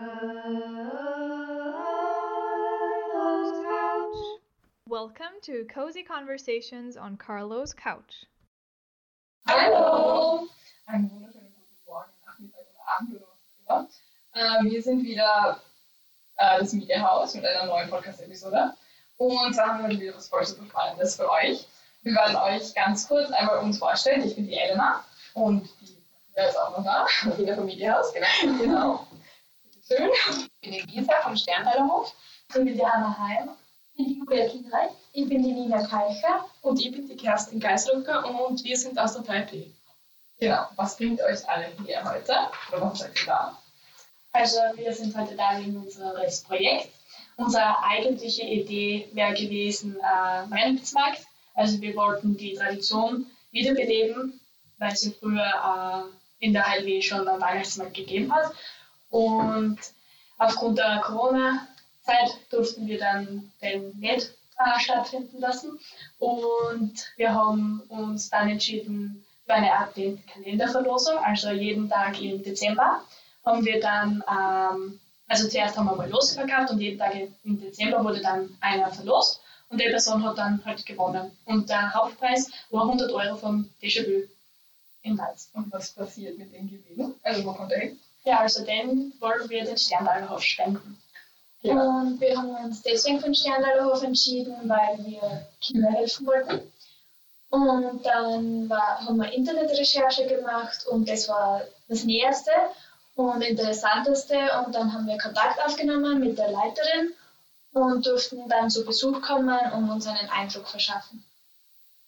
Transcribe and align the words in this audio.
Carlo's 0.00 0.32
Couch. 3.66 4.40
Welcome 4.88 5.34
to 5.42 5.66
Cozy 5.74 6.02
Conversations 6.02 6.96
on 6.96 7.18
Carlo's 7.18 7.74
Couch. 7.74 8.24
Hallo! 9.46 10.48
Einen 10.86 11.10
wunderschönen 11.10 11.52
guten 11.52 11.84
Morgen, 11.84 12.10
Nachmittag 12.24 12.60
oder 12.72 12.96
Abend 12.96 13.16
oder 13.16 13.26
was 13.26 13.42
auch 13.66 13.84
immer. 14.32 14.60
Äh, 14.62 14.70
wir 14.70 14.82
sind 14.82 15.04
wieder 15.04 15.60
äh, 16.38 16.60
das 16.60 16.72
Mediahaus 16.72 17.34
mit 17.34 17.44
einer 17.44 17.66
neuen 17.66 17.90
Podcast-Episode. 17.90 18.72
Und 19.18 19.54
da 19.54 19.66
haben 19.66 19.86
wir 19.86 20.00
wieder 20.00 20.16
was 20.16 20.28
voll 20.28 20.46
super 20.46 20.64
Spannendes 20.64 21.16
für 21.16 21.30
euch. 21.30 21.68
Wir 22.02 22.14
werden 22.14 22.36
euch 22.36 22.74
ganz 22.74 23.06
kurz 23.06 23.30
einmal 23.32 23.58
uns 23.58 23.78
vorstellen. 23.78 24.24
Ich 24.24 24.34
bin 24.34 24.46
die 24.46 24.56
Elena 24.56 25.04
und 25.34 25.68
die 25.82 26.00
Wer 26.34 26.48
ist 26.48 26.56
auch 26.56 26.76
noch 26.76 26.84
da? 26.84 27.06
Wiener 27.36 27.54
Familienhaus, 27.54 28.14
genau. 28.14 28.58
genau. 28.58 29.06
Schön. 29.92 30.08
Ich 30.60 30.60
bin 30.60 30.72
die 30.72 30.98
Lisa 31.00 31.14
vom 31.22 31.36
Sternteilerhof. 31.36 32.14
Ich 32.48 32.54
bin 32.54 32.66
die 32.66 32.84
Anna 32.84 33.18
Heim. 33.18 33.50
Ich 33.94 33.96
bin 33.96 34.06
die 34.06 34.18
Julia 34.20 34.48
Kindreich. 34.48 34.90
Ich 35.12 35.28
bin 35.28 35.42
die 35.42 35.52
Nina 35.52 35.84
Keicher. 35.84 36.44
Und 36.62 36.78
ich 36.78 36.92
bin 36.92 37.08
die 37.08 37.16
Kerstin 37.16 37.58
Geislucker 37.58 38.24
und 38.24 38.62
wir 38.62 38.76
sind 38.76 38.96
aus 39.00 39.14
der 39.14 39.22
3P. 39.22 39.66
Genau. 40.38 40.68
Was 40.76 40.96
bringt 40.96 41.20
euch 41.22 41.48
alle 41.48 41.72
hier 41.84 42.04
heute? 42.04 42.32
Oder 42.70 42.82
was 42.82 43.00
seid 43.00 43.18
ihr 43.20 43.26
da? 43.26 43.58
Also 44.32 44.60
wir 44.76 44.92
sind 44.92 45.16
heute 45.16 45.34
da 45.34 45.58
wegen 45.58 45.76
unseres 45.76 46.42
Projekts. 46.42 46.96
Unsere 47.36 47.82
eigentliche 47.82 48.42
Idee 48.42 49.08
wäre 49.12 49.34
gewesen 49.34 49.96
äh, 49.98 50.50
Weihnachtsmarkt. 50.50 51.22
Also 51.54 51.80
wir 51.80 51.96
wollten 51.96 52.36
die 52.36 52.54
Tradition 52.54 53.26
wiederbeleben, 53.50 54.38
weil 54.78 54.94
sie 54.94 55.10
früher 55.18 55.42
äh, 55.42 56.44
in 56.44 56.52
der 56.52 56.64
HLW 56.64 57.02
schon 57.02 57.26
einen 57.26 57.40
Weihnachtsmarkt 57.40 57.94
gegeben 57.94 58.32
hat. 58.32 58.52
Und 59.10 59.78
aufgrund 60.38 60.78
der 60.78 61.00
Corona-Zeit 61.04 62.38
durften 62.50 62.86
wir 62.86 62.98
dann 62.98 63.52
den 63.60 63.96
nicht 63.98 64.32
äh, 64.58 64.80
stattfinden 64.80 65.40
lassen. 65.40 65.78
Und 66.18 67.12
wir 67.16 67.34
haben 67.34 67.80
uns 67.88 68.30
dann 68.30 68.48
entschieden 68.48 69.24
für 69.44 69.54
eine 69.54 69.72
Art 69.72 69.94
Kalenderverlosung, 69.94 71.18
also 71.18 71.50
jeden 71.50 71.88
Tag 71.88 72.20
im 72.20 72.42
Dezember 72.42 73.02
haben 73.44 73.64
wir 73.64 73.80
dann, 73.80 74.22
ähm, 74.30 75.00
also 75.26 75.48
zuerst 75.48 75.76
haben 75.76 75.86
wir 75.86 75.96
mal 75.96 76.10
Lose 76.10 76.34
verkauft 76.34 76.70
und 76.70 76.80
jeden 76.80 76.98
Tag 76.98 77.14
im 77.44 77.60
Dezember 77.60 78.04
wurde 78.04 78.20
dann 78.20 78.56
einer 78.60 78.90
verlost 78.90 79.40
und 79.68 79.80
die 79.80 79.88
Person 79.88 80.24
hat 80.24 80.38
dann 80.38 80.62
halt 80.64 80.84
gewonnen. 80.84 81.30
Und 81.44 81.68
der 81.68 81.94
Hauptpreis 81.94 82.50
war 82.70 82.82
100 82.82 83.10
Euro 83.12 83.36
vom 83.36 83.68
Déjà-vu 83.82 84.28
in 85.02 85.16
Mainz. 85.16 85.50
Und 85.54 85.72
was 85.72 85.92
passiert 85.92 86.38
mit 86.38 86.52
dem 86.52 86.68
Gewinn? 86.68 87.14
Also 87.22 87.44
wo 87.44 87.52
kommt 87.52 87.72
er 87.72 87.80
hin? 87.80 88.00
Ja, 88.24 88.40
also 88.40 88.64
den 88.64 89.12
wollen 89.20 89.48
wir 89.48 89.64
den 89.64 89.78
Sterndalerhof 89.78 90.42
spenden. 90.42 91.00
Ja. 91.62 91.74
Und 91.74 92.20
wir 92.20 92.36
haben 92.36 92.54
uns 92.64 92.82
deswegen 92.82 93.18
für 93.18 93.26
den 93.26 93.34
Sterndalerhof 93.34 94.02
entschieden, 94.02 94.56
weil 94.64 94.98
wir 95.04 95.46
Kindern 95.60 95.92
helfen 95.92 96.26
wollten. 96.26 96.72
Und 97.50 98.06
dann 98.06 98.70
war, 98.70 99.04
haben 99.04 99.16
wir 99.16 99.32
Internetrecherche 99.32 100.26
gemacht 100.26 100.86
und 100.86 101.08
das 101.08 101.28
war 101.28 101.62
das 101.88 102.04
Näherste 102.04 102.52
und 103.16 103.42
Interessanteste. 103.42 104.36
Und 104.64 104.74
dann 104.74 104.92
haben 104.92 105.06
wir 105.06 105.18
Kontakt 105.18 105.62
aufgenommen 105.64 106.20
mit 106.20 106.38
der 106.38 106.50
Leiterin 106.50 107.12
und 107.72 108.06
durften 108.06 108.48
dann 108.48 108.70
zu 108.70 108.84
Besuch 108.84 109.20
kommen 109.20 109.58
und 109.72 109.90
uns 109.90 110.06
einen 110.06 110.28
Eindruck 110.30 110.68
verschaffen. 110.68 111.24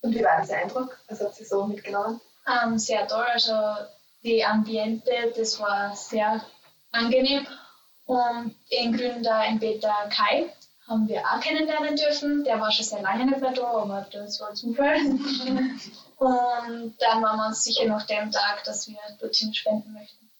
Und 0.00 0.14
wie 0.14 0.22
war 0.22 0.40
dieser 0.40 0.56
Eindruck? 0.56 0.98
Was 1.08 1.20
hat 1.20 1.34
sie 1.34 1.44
so 1.44 1.66
mitgenommen? 1.66 2.20
Ähm, 2.46 2.78
sehr 2.78 3.06
toll, 3.06 3.24
also 3.32 3.52
die 4.22 4.44
Ambiente, 4.44 5.32
das 5.36 5.58
war 5.60 5.94
sehr 5.96 6.44
angenehm. 6.92 7.46
Und 8.04 8.54
den 8.70 8.96
Gründer, 8.96 9.44
in 9.46 9.58
Peter 9.58 10.08
Kai, 10.10 10.52
haben 10.86 11.08
wir 11.08 11.20
auch 11.20 11.40
kennenlernen 11.40 11.96
dürfen. 11.96 12.44
Der 12.44 12.60
war 12.60 12.70
schon 12.72 12.84
sehr 12.84 13.02
lange 13.02 13.26
nicht 13.26 13.40
mehr 13.40 13.52
da, 13.52 13.66
aber 13.66 14.06
das 14.10 14.40
war 14.40 14.54
Zufall. 14.54 14.96
Und 16.16 16.94
dann 16.98 17.22
waren 17.22 17.36
wir 17.36 17.46
uns 17.46 17.64
sicher 17.64 17.86
nach 17.86 18.06
dem 18.06 18.30
Tag, 18.30 18.62
dass 18.64 18.86
wir 18.86 18.98
dorthin 19.18 19.52
spenden 19.54 19.92
möchten. 19.92 20.30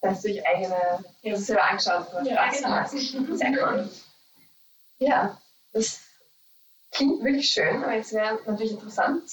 Da 0.00 0.10
hast 0.10 0.24
du 0.24 0.28
dich 0.28 0.44
eigene 0.44 1.04
Hilfe 1.22 1.40
selber 1.40 1.64
angeschaut 1.64 2.14
und 2.14 2.26
ja, 2.26 2.48
genau. 2.50 2.86
Sehr 3.36 3.50
cool. 3.50 3.90
Ja, 4.98 5.38
das 5.72 6.00
klingt 6.92 7.22
wirklich 7.22 7.48
schön, 7.48 7.82
aber 7.82 7.94
jetzt 7.94 8.12
wäre 8.12 8.38
natürlich 8.46 8.72
interessant, 8.72 9.24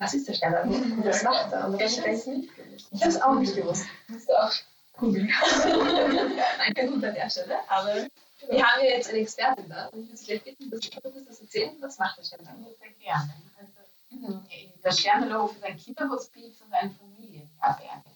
was 0.00 0.14
ist 0.14 0.26
der 0.26 0.32
Sternadler 0.32 0.76
und 0.76 1.04
was 1.04 1.22
macht 1.22 1.52
er? 1.52 1.66
Und 1.66 1.80
was 1.80 1.98
ich 1.98 2.26
nicht 2.26 2.48
Ich 2.90 3.00
habe 3.00 3.10
es 3.10 3.20
auch 3.20 3.34
nicht 3.34 3.54
gewusst. 3.54 3.84
Musst 4.08 4.28
du 4.28 4.32
auch 4.32 4.52
googeln. 4.96 5.30
Nein, 5.62 6.74
kein 6.74 6.88
Grund 6.88 7.04
an 7.04 7.14
der 7.14 7.28
Stelle, 7.28 7.58
aber 7.68 8.06
wir 8.48 8.66
haben 8.66 8.82
ja 8.82 8.90
jetzt 8.96 9.10
eine 9.10 9.18
Expertin 9.18 9.68
da 9.68 9.88
und 9.88 10.00
ich 10.00 10.08
würde 10.08 10.16
Sie 10.16 10.24
gleich 10.24 10.42
bitten, 10.42 10.70
dass 10.70 10.80
du 10.80 11.18
uns 11.18 11.28
das 11.28 11.40
erzählen. 11.40 11.76
Was 11.80 11.98
macht 11.98 12.18
der 12.18 12.24
Sternadler? 12.24 12.66
Sehr 12.80 12.90
gerne. 12.98 13.34
Also, 13.58 14.42
der 14.82 14.92
Sternadlerhof 14.92 15.54
ist 15.54 15.64
ein 15.64 15.76
Kinderhospiz 15.76 16.60
und 16.62 16.72
ein 16.72 16.96
Familienherberge. 16.96 18.10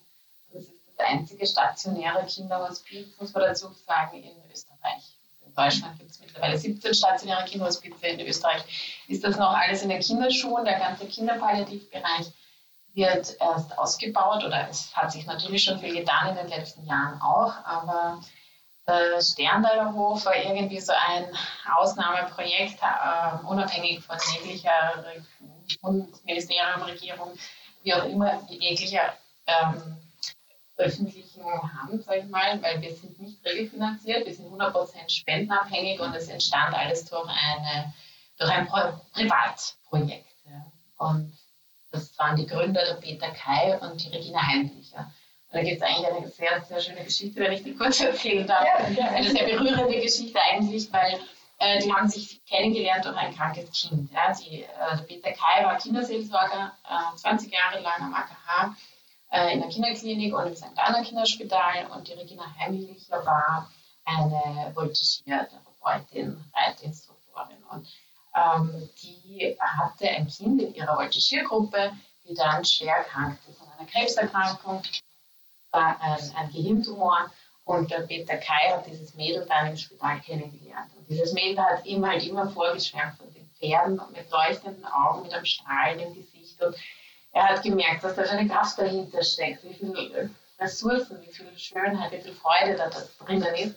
Das 0.53 0.62
ist 0.62 0.73
das 0.97 1.06
einzige 1.06 1.47
stationäre 1.47 2.25
Kinderhospiz, 2.27 3.09
muss 3.21 3.34
man 3.34 3.43
dazu 3.43 3.71
sagen, 3.87 4.23
in 4.23 4.33
Österreich. 4.50 5.14
Deutschland 5.55 5.99
gibt 5.99 6.11
es 6.11 6.21
mittlerweile 6.21 6.59
17 6.59 6.95
stationäre 6.95 7.45
Kinderhospize. 7.45 8.07
In 8.07 8.21
Österreich 8.21 8.63
ist 9.09 9.25
das 9.25 9.37
noch 9.37 9.55
alles 9.55 9.83
in 9.83 9.89
den 9.89 10.01
Kinderschuhen. 10.01 10.65
Der 10.65 10.79
ganze 10.79 11.07
Kinderpalliativbereich 11.07 12.27
wird 12.95 13.37
erst 13.41 13.79
ausgebaut 13.79 14.45
oder 14.45 14.69
es 14.69 14.95
hat 14.95 15.13
sich 15.13 15.27
natürlich 15.27 15.65
schon 15.65 15.79
viel 15.81 15.95
getan 15.95 16.31
in 16.31 16.37
den 16.37 16.49
letzten 16.49 16.87
Jahren 16.87 17.21
auch, 17.21 17.53
aber 17.65 18.21
der 18.87 19.21
Sterndeiler 19.21 19.93
Hof 19.95 20.27
war 20.27 20.37
irgendwie 20.37 20.79
so 20.79 20.93
ein 20.93 21.27
Ausnahmeprojekt, 21.75 22.79
äh, 22.83 23.47
unabhängig 23.47 24.01
von 24.05 24.19
jeglicher 24.35 25.05
Bundesministerium, 25.81 26.83
Regierung, 26.83 27.33
wie 27.83 27.95
auch 27.95 28.05
immer, 28.05 28.43
jeglicher 28.49 29.15
ähm, 29.47 29.97
öffentlichen 30.77 31.45
Hand, 31.45 32.05
sage 32.05 32.21
ich 32.21 32.29
mal, 32.29 32.61
weil 32.62 32.81
wir 32.81 32.95
sind 32.95 33.21
nicht 33.21 33.45
regelfinanziert, 33.45 34.27
wir 34.27 34.35
sind 34.35 34.49
100% 34.49 35.09
spendenabhängig 35.09 36.01
und 36.01 36.15
es 36.15 36.29
entstand 36.29 36.75
alles 36.75 37.05
durch, 37.05 37.29
eine, 37.29 37.95
durch 38.39 38.51
ein 38.51 38.67
Pro 38.67 38.81
Privatprojekt. 39.12 40.27
Ja. 40.47 40.67
Und 40.97 41.37
das 41.93 42.19
waren 42.19 42.37
die 42.37 42.47
Gründer, 42.47 42.85
der 42.85 42.95
Peter 42.95 43.31
Kai 43.31 43.79
und 43.79 44.03
die 44.05 44.09
Regina 44.09 44.45
Heinricher. 44.45 45.12
Und 45.51 45.59
da 45.59 45.62
gibt 45.62 45.81
es 45.81 45.83
eigentlich 45.83 46.12
eine 46.12 46.29
sehr, 46.29 46.61
sehr 46.62 46.81
schöne 46.81 47.05
Geschichte, 47.05 47.41
wenn 47.41 47.53
ich 47.53 47.62
die 47.62 47.75
kurz 47.75 48.01
erzählen 48.01 48.47
darf. 48.47 48.65
Ja. 48.97 49.09
Eine 49.11 49.31
sehr 49.31 49.45
berührende 49.45 50.01
Geschichte 50.01 50.41
eigentlich, 50.41 50.93
weil 50.93 51.21
äh, 51.59 51.79
die 51.81 51.93
haben 51.93 52.09
sich 52.09 52.45
kennengelernt 52.47 53.05
durch 53.05 53.17
ein 53.17 53.33
krankes 53.37 53.71
Kind. 53.71 54.11
Ja. 54.12 54.33
Die, 54.33 54.62
äh, 54.62 54.97
der 54.97 55.05
Peter 55.05 55.31
Kai 55.31 55.65
war 55.65 55.79
Kinderseelsorger, 55.79 56.73
äh, 56.85 57.17
20 57.17 57.53
Jahre 57.53 57.81
lang 57.81 58.03
am 58.03 58.15
AKH 58.15 58.75
in 59.34 59.61
der 59.61 59.69
Kinderklinik 59.69 60.33
und 60.34 60.47
im 60.47 60.56
St. 60.56 60.71
Anna 60.77 61.03
Kinderspital 61.03 61.87
und 61.93 62.06
die 62.06 62.12
Regina 62.12 62.45
Heimlicher 62.59 63.25
war 63.27 63.69
eine 64.05 64.72
Voltigiertherapeutin, 64.75 66.45
Reitinstruktorin 66.55 67.62
und 67.71 67.89
ähm, 68.37 68.89
die 69.03 69.56
hatte 69.59 70.09
ein 70.09 70.28
Kind 70.28 70.62
in 70.62 70.75
ihrer 70.75 70.97
Voltigiergruppe, 70.97 71.93
die 72.27 72.34
dann 72.34 72.65
schwer 72.65 72.97
erkrankte 72.97 73.53
von 73.53 73.67
einer 73.73 73.89
Krebserkrankung, 73.89 74.83
war 75.71 76.00
ein, 76.00 76.37
ein 76.37 76.50
Gehirntumor 76.53 77.31
und 77.65 77.91
der 77.91 78.00
Peter 78.00 78.37
Kai 78.37 78.71
hat 78.71 78.87
dieses 78.87 79.15
Mädel 79.15 79.47
dann 79.47 79.69
im 79.69 79.77
Spital 79.77 80.21
kennengelernt. 80.21 80.91
Und 80.97 81.09
dieses 81.09 81.33
Mädel 81.33 81.59
hat 81.59 81.84
ihm 81.87 82.06
halt 82.06 82.25
immer 82.25 82.49
vorgeschwärmt 82.50 83.17
von 83.17 83.33
den 83.33 83.49
Pferden 83.59 84.00
mit 84.12 84.31
leuchtenden 84.31 84.84
Augen, 84.84 85.23
mit 85.23 85.33
einem 85.33 85.44
Strahl 85.44 85.99
im 85.99 86.15
Gesicht 86.15 86.62
und 86.62 86.77
er 87.34 87.49
hat 87.49 87.62
gemerkt, 87.62 88.05
dass 88.05 88.15
da 88.15 88.22
eine 88.22 88.49
Kraft 88.49 88.78
dahinter 88.78 89.22
steckt, 89.22 89.65
wie 89.65 89.75
viele 89.75 90.31
Ressourcen, 90.61 91.21
wie 91.21 91.33
viel 91.33 91.59
Schönheit, 91.59 92.12
wie 92.12 92.21
viel 92.21 92.33
Freude 92.33 92.76
da 92.76 92.88
drinnen 93.25 93.55
ist. 93.56 93.75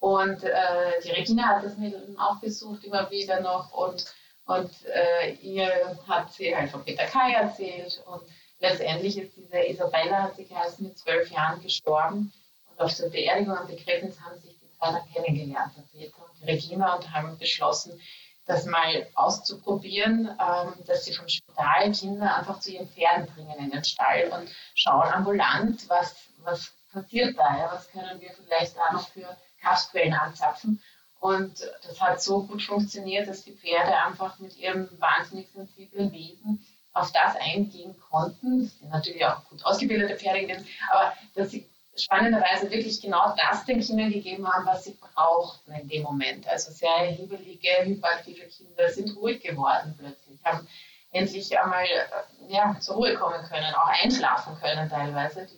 Und 0.00 0.42
äh, 0.42 1.00
die 1.04 1.12
Regina 1.12 1.44
hat 1.46 1.64
das 1.64 1.78
Mädel 1.78 2.16
auch 2.18 2.40
besucht, 2.40 2.84
immer 2.84 3.08
wieder 3.10 3.40
noch. 3.40 3.72
Und, 3.72 4.12
und 4.46 4.70
äh, 4.86 5.34
ihr 5.34 5.96
hat 6.08 6.32
sie 6.32 6.54
halt 6.54 6.70
von 6.70 6.84
Peter 6.84 7.06
Kai 7.06 7.32
erzählt. 7.32 8.02
Und 8.06 8.22
letztendlich 8.58 9.16
ist 9.16 9.36
diese 9.36 9.64
Isabella, 9.64 10.24
hat 10.24 10.36
sie 10.36 10.44
geheißen, 10.44 10.84
mit 10.84 10.98
zwölf 10.98 11.30
Jahren 11.30 11.62
gestorben. 11.62 12.32
Und 12.70 12.80
auf 12.80 12.94
der 12.96 13.08
Beerdigung 13.08 13.56
und 13.56 13.68
Begräbnis 13.68 14.20
haben 14.20 14.40
sich 14.40 14.58
die 14.58 14.70
zwei 14.76 14.90
dann 14.90 15.12
kennengelernt, 15.12 15.72
der 15.76 15.82
Peter 15.96 16.18
und 16.18 16.40
die 16.42 16.50
Regina, 16.50 16.96
und 16.96 17.12
haben 17.12 17.38
beschlossen, 17.38 18.00
das 18.46 18.64
mal 18.64 19.06
auszuprobieren, 19.14 20.28
ähm, 20.28 20.74
dass 20.86 21.04
sie 21.04 21.12
vom 21.12 21.28
Spital 21.28 21.92
Kinder 21.92 22.36
einfach 22.36 22.60
zu 22.60 22.70
ihren 22.70 22.88
Pferden 22.88 23.26
bringen 23.26 23.58
in 23.58 23.70
den 23.70 23.84
Stall 23.84 24.30
und 24.32 24.48
schauen 24.74 25.12
ambulant, 25.12 25.88
was, 25.88 26.16
was 26.42 26.72
passiert 26.92 27.36
da, 27.36 27.58
ja? 27.58 27.70
was 27.72 27.90
können 27.90 28.20
wir 28.20 28.30
vielleicht 28.30 28.76
da 28.76 28.92
noch 28.92 29.08
für 29.08 29.36
Kraftquellen 29.60 30.14
anzapfen. 30.14 30.80
Und 31.18 31.60
das 31.82 32.00
hat 32.00 32.22
so 32.22 32.42
gut 32.44 32.62
funktioniert, 32.62 33.28
dass 33.28 33.42
die 33.42 33.52
Pferde 33.52 33.96
einfach 33.96 34.38
mit 34.38 34.56
ihrem 34.58 34.88
wahnsinnig 35.00 35.48
sensiblen 35.50 36.12
Wesen 36.12 36.64
auf 36.92 37.10
das 37.12 37.36
eingehen 37.36 37.96
konnten. 37.98 38.62
Das 38.64 38.78
sind 38.78 38.90
natürlich 38.90 39.24
auch 39.26 39.44
gut 39.48 39.64
ausgebildete 39.64 40.16
Pferde 40.16 40.64
aber 40.90 41.12
dass 41.34 41.50
sie 41.50 41.68
spannenderweise 41.96 42.70
wirklich 42.70 43.00
genau 43.00 43.34
das 43.36 43.64
den 43.64 43.80
Kindern 43.80 44.10
gegeben 44.10 44.46
haben, 44.46 44.66
was 44.66 44.84
sie 44.84 44.96
brauchten 45.00 45.72
in 45.72 45.88
dem 45.88 46.02
Moment. 46.02 46.46
Also 46.48 46.72
sehr 46.72 47.06
hibbelige, 47.06 47.68
hyperaktive 47.84 48.46
Kinder 48.46 48.88
sind 48.90 49.16
ruhig 49.16 49.42
geworden 49.42 49.94
plötzlich, 49.98 50.38
haben 50.44 50.66
endlich 51.12 51.58
einmal 51.58 51.84
äh, 51.84 52.52
ja, 52.52 52.76
zur 52.80 52.96
Ruhe 52.96 53.14
kommen 53.14 53.42
können, 53.48 53.74
auch 53.74 53.88
einschlafen 54.02 54.56
können 54.60 54.88
teilweise. 54.88 55.48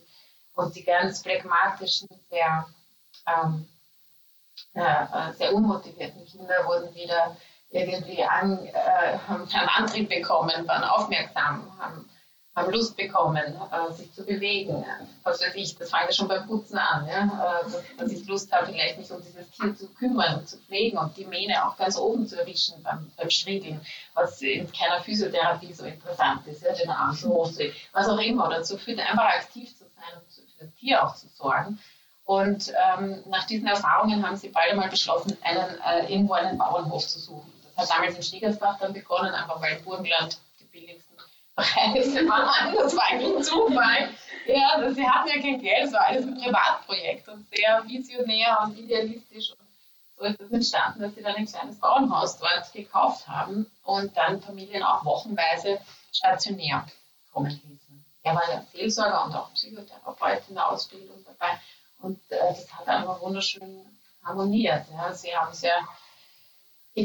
Und 0.55 0.75
die 0.75 0.83
ganz 0.83 1.21
phlegmatischen, 1.21 2.07
sehr, 2.29 2.65
ähm, 3.27 3.67
äh, 4.73 5.33
sehr 5.33 5.53
unmotivierten 5.53 6.25
Kinder 6.25 6.65
wurden 6.65 6.93
wieder 6.95 7.35
irgendwie 7.71 8.23
an, 8.23 8.65
äh, 8.65 9.17
einen 9.27 9.69
Antrieb 9.69 10.09
bekommen, 10.09 10.67
waren 10.67 10.83
aufmerksam, 10.83 11.71
haben 11.79 12.08
haben 12.59 12.71
Lust 12.71 12.97
bekommen, 12.97 13.37
äh, 13.37 13.93
sich 13.93 14.11
zu 14.13 14.23
bewegen. 14.23 14.85
Was 15.23 15.41
weiß 15.41 15.55
ich, 15.55 15.77
das 15.77 15.89
fängt 15.89 16.05
ja 16.05 16.11
schon 16.11 16.27
beim 16.27 16.45
Putzen 16.45 16.77
an, 16.77 17.07
ja? 17.07 17.61
äh, 17.65 17.71
dass, 17.71 17.83
dass, 17.97 18.11
ich 18.11 18.27
Lust 18.27 18.51
habe, 18.51 18.67
vielleicht 18.67 18.97
mich 18.97 19.11
um 19.11 19.21
dieses 19.21 19.49
Tier 19.51 19.75
zu 19.75 19.87
kümmern 19.93 20.39
und 20.39 20.49
zu 20.49 20.57
pflegen 20.57 20.97
und 20.97 21.15
die 21.15 21.25
Mähne 21.25 21.65
auch 21.65 21.77
ganz 21.77 21.97
oben 21.97 22.27
zu 22.27 22.39
erwischen 22.39 22.81
beim, 22.83 23.11
beim 23.15 23.29
Striegeln, 23.29 23.79
was 24.13 24.41
in 24.41 24.71
keiner 24.71 25.01
Physiotherapie 25.01 25.73
so 25.73 25.85
interessant 25.85 26.45
ist, 26.47 26.63
ja? 26.63 26.73
den 26.73 26.89
Arm 26.89 27.15
so 27.15 27.29
hoch 27.29 27.51
was 27.93 28.07
auch 28.07 28.19
immer, 28.19 28.47
oder 28.47 28.61
zu 28.63 28.77
führen, 28.77 28.99
einfach 28.99 29.23
aktiv 29.23 29.69
zu 29.77 29.85
sein 29.85 30.19
und 30.19 30.31
für 30.31 30.65
das 30.65 30.75
Tier 30.75 31.03
auch 31.03 31.15
zu 31.15 31.27
sorgen. 31.29 31.79
Und 32.25 32.69
ähm, 32.69 33.23
nach 33.27 33.45
diesen 33.47 33.67
Erfahrungen 33.67 34.23
haben 34.25 34.35
sie 34.35 34.49
beide 34.49 34.75
mal 34.75 34.89
beschlossen, 34.89 35.35
einen, 35.41 35.79
äh, 35.81 36.11
irgendwo 36.13 36.33
einen 36.33 36.57
Bauernhof 36.57 37.07
zu 37.07 37.19
suchen. 37.19 37.51
Das 37.75 37.89
hat 37.89 37.97
damals 37.97 38.15
in 38.17 38.21
Stiegersbach 38.21 38.77
dann 38.79 38.93
begonnen, 38.93 39.33
einfach 39.33 39.59
weil 39.61 39.79
Burgenland 39.79 40.37
Preise 41.59 42.27
waren. 42.27 42.75
Das 42.75 42.95
war 42.95 43.03
eigentlich 43.09 43.45
Zufall. 43.45 44.09
Ja, 44.45 44.69
also 44.75 44.95
sie 44.95 45.07
hatten 45.07 45.27
ja 45.27 45.41
kein 45.41 45.61
Geld, 45.61 45.85
es 45.85 45.93
war 45.93 46.01
alles 46.01 46.25
ein 46.25 46.35
Privatprojekt 46.35 47.27
und 47.29 47.47
sehr 47.53 47.83
visionär 47.85 48.57
und 48.63 48.77
idealistisch. 48.77 49.51
Und 49.51 49.67
so 50.17 50.25
ist 50.25 50.41
es 50.41 50.51
entstanden, 50.51 51.01
dass 51.01 51.13
sie 51.13 51.21
dann 51.21 51.35
ein 51.35 51.45
kleines 51.45 51.79
Bauernhaus 51.79 52.37
dort 52.39 52.71
gekauft 52.73 53.27
haben 53.27 53.69
und 53.83 54.15
dann 54.17 54.41
Familien 54.41 54.83
auch 54.83 55.05
wochenweise 55.05 55.79
stationär 56.11 56.85
kommen 57.31 57.51
ließen. 57.51 58.05
Er 58.23 58.35
war 58.35 58.49
ja 58.51 58.65
Seelsorger 58.73 59.25
und 59.25 59.35
auch 59.35 59.53
Psychotherapeut 59.53 60.41
in 60.49 60.55
der 60.55 60.69
Ausbildung 60.69 61.23
dabei. 61.25 61.59
Und 62.01 62.19
äh, 62.31 62.37
das 62.39 62.71
hat 62.73 62.87
einfach 62.87 63.21
wunderschön 63.21 63.85
harmoniert. 64.23 64.85
Ja. 64.91 65.13
Sie 65.13 65.35
haben 65.35 65.53
sehr 65.53 65.79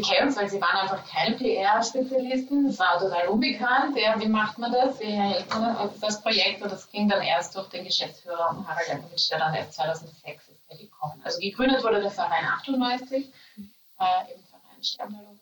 gekämpft, 0.01 0.39
weil 0.39 0.49
sie 0.49 0.61
waren 0.61 0.77
einfach 0.77 1.05
keine 1.09 1.37
PR-Spezialisten. 1.37 2.67
Das 2.67 2.79
war 2.79 2.99
total 2.99 3.29
unbekannt. 3.29 3.97
Ja, 3.97 4.19
wie 4.19 4.29
macht 4.29 4.59
man 4.59 4.73
das? 4.73 4.99
Wie 5.01 5.07
hält 5.07 5.49
man 5.51 5.91
das 6.01 6.23
Projekt? 6.23 6.63
Und 6.63 6.73
das 6.73 6.91
ging 6.91 7.09
dann 7.09 7.23
erst 7.23 7.55
durch 7.57 7.69
den 7.69 7.85
Geschäftsführer 7.85 8.65
Harald 8.67 8.89
Jankovic, 8.89 9.29
der 9.31 9.39
dann 9.39 9.55
erst 9.55 9.75
2006 9.75 10.49
ist 10.49 10.71
der 10.71 10.79
gekommen. 10.79 11.21
Also 11.25 11.39
gegründet 11.41 11.83
wurde 11.83 12.01
der 12.01 12.11
Verein 12.11 12.45
98, 12.45 13.27
äh, 13.27 14.35
im 14.35 14.43
Verein 14.45 14.83
Sterntaler 14.83 15.35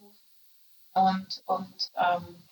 Und, 0.95 1.43
und 1.47 1.91
ähm, 1.97 2.43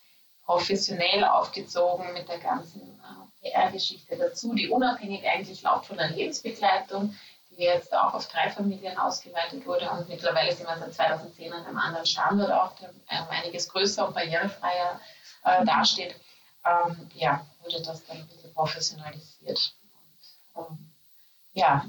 professionell 0.45 1.25
aufgezogen 1.25 2.13
mit 2.13 2.29
der 2.29 2.39
ganzen 2.39 2.81
äh, 2.81 3.51
PR-Geschichte 3.51 4.17
dazu, 4.17 4.55
die 4.55 4.69
unabhängig 4.69 5.25
eigentlich 5.27 5.63
läuft 5.63 5.87
von 5.87 5.97
der 5.97 6.11
Lebensbegleitung 6.11 7.15
die 7.61 7.67
jetzt 7.67 7.95
auch 7.95 8.15
auf 8.15 8.27
drei 8.29 8.51
Familien 8.51 8.97
ausgeweitet 8.97 9.67
wurde. 9.67 9.91
Und 9.91 10.09
mittlerweile 10.09 10.53
sind 10.55 10.67
wir 10.67 10.79
seit 10.79 10.95
2010 10.95 11.53
an 11.53 11.67
einem 11.67 11.79
anderen 11.79 12.07
Standort 12.07 12.51
auch, 12.51 12.73
der 12.77 12.89
ähm, 13.11 13.27
einiges 13.29 13.69
größer 13.69 14.09
und 14.09 14.15
barrierefreier 14.15 14.99
äh, 15.45 15.65
dasteht. 15.65 16.17
Ähm, 16.65 17.11
ja, 17.15 17.45
wurde 17.63 17.83
das 17.83 18.05
dann 18.07 18.17
ein 18.17 18.27
bisschen 18.29 18.53
professionalisiert. 18.55 19.75
Und, 20.55 20.71
ähm, 20.71 20.93
ja, 21.53 21.85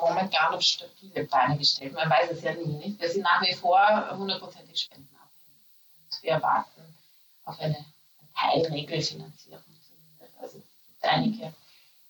momentan 0.00 0.54
auf 0.54 0.62
stabile 0.62 1.24
Beine 1.24 1.58
gestellt. 1.58 1.92
Man 1.92 2.10
weiß 2.10 2.30
es 2.32 2.42
ja 2.42 2.54
nie. 2.54 2.66
Nicht? 2.66 3.00
Wir 3.00 3.10
sind 3.10 3.22
nach 3.22 3.42
wie 3.42 3.54
vor 3.54 4.10
hundertprozentig 4.10 4.80
spendenabhängig. 4.80 5.60
Und 6.10 6.22
wir 6.22 6.32
erwarten 6.32 6.94
auf 7.44 7.60
eine 7.60 7.84
Teilregelfinanzierung 8.36 9.62
zumindest. 9.86 10.40
Also 10.40 10.58
es 10.58 10.64
gibt 10.88 11.04
einige 11.04 11.54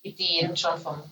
Ideen 0.01 0.55
schon 0.55 0.79
vom, 0.79 1.03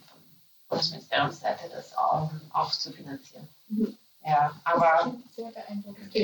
Bundesministeriumsseite 0.70 1.70
das 1.70 1.96
auch, 1.98 2.32
auch 2.54 2.72
zu 2.72 2.92
finanzieren. 2.92 3.48
Mhm. 3.70 3.98
Ja, 4.26 4.52
aber. 4.64 5.14
Sehr 5.36 5.52
beeindruckend, 5.52 6.16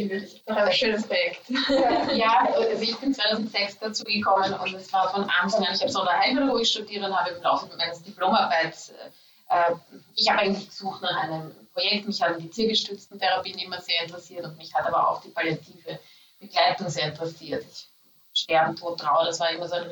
ein 0.48 0.74
schönes 0.74 1.06
Projekt. 1.06 1.48
ja, 2.16 2.48
also 2.52 2.82
ich 2.82 2.98
bin 2.98 3.14
2006 3.14 3.78
dazu 3.78 4.04
gekommen 4.04 4.54
und 4.54 4.74
es 4.74 4.92
war 4.92 5.12
von 5.12 5.30
Anfang 5.30 5.66
an, 5.66 5.76
ich 5.76 5.82
habe 5.82 5.92
Sonderheilpädagogik 5.92 6.66
studiert 6.66 7.06
und 7.06 7.16
habe 7.16 7.30
im 7.30 7.44
Laufe 7.44 7.70
meines 7.78 8.02
Diplomarbeits, 8.02 8.90
äh, 8.90 9.76
ich 10.16 10.28
habe 10.30 10.40
eigentlich 10.40 10.68
gesucht 10.68 11.04
nach 11.04 11.16
einem 11.16 11.52
Projekt, 11.74 12.08
mich 12.08 12.22
haben 12.24 12.40
die 12.40 12.50
tiergestützten 12.50 13.20
Therapien 13.20 13.60
immer 13.60 13.80
sehr 13.80 14.04
interessiert 14.04 14.46
und 14.46 14.58
mich 14.58 14.74
hat 14.74 14.88
aber 14.88 15.08
auch 15.08 15.22
die 15.22 15.30
palliative 15.30 16.00
Begleitung 16.40 16.90
sehr 16.90 17.10
interessiert. 17.10 17.64
Ich, 17.72 17.88
Sterben, 18.34 18.76
Tod, 18.78 19.00
Trauer, 19.00 19.26
das 19.26 19.40
war 19.42 19.52
immer 19.52 19.68
so 19.68 19.76
ein 19.76 19.90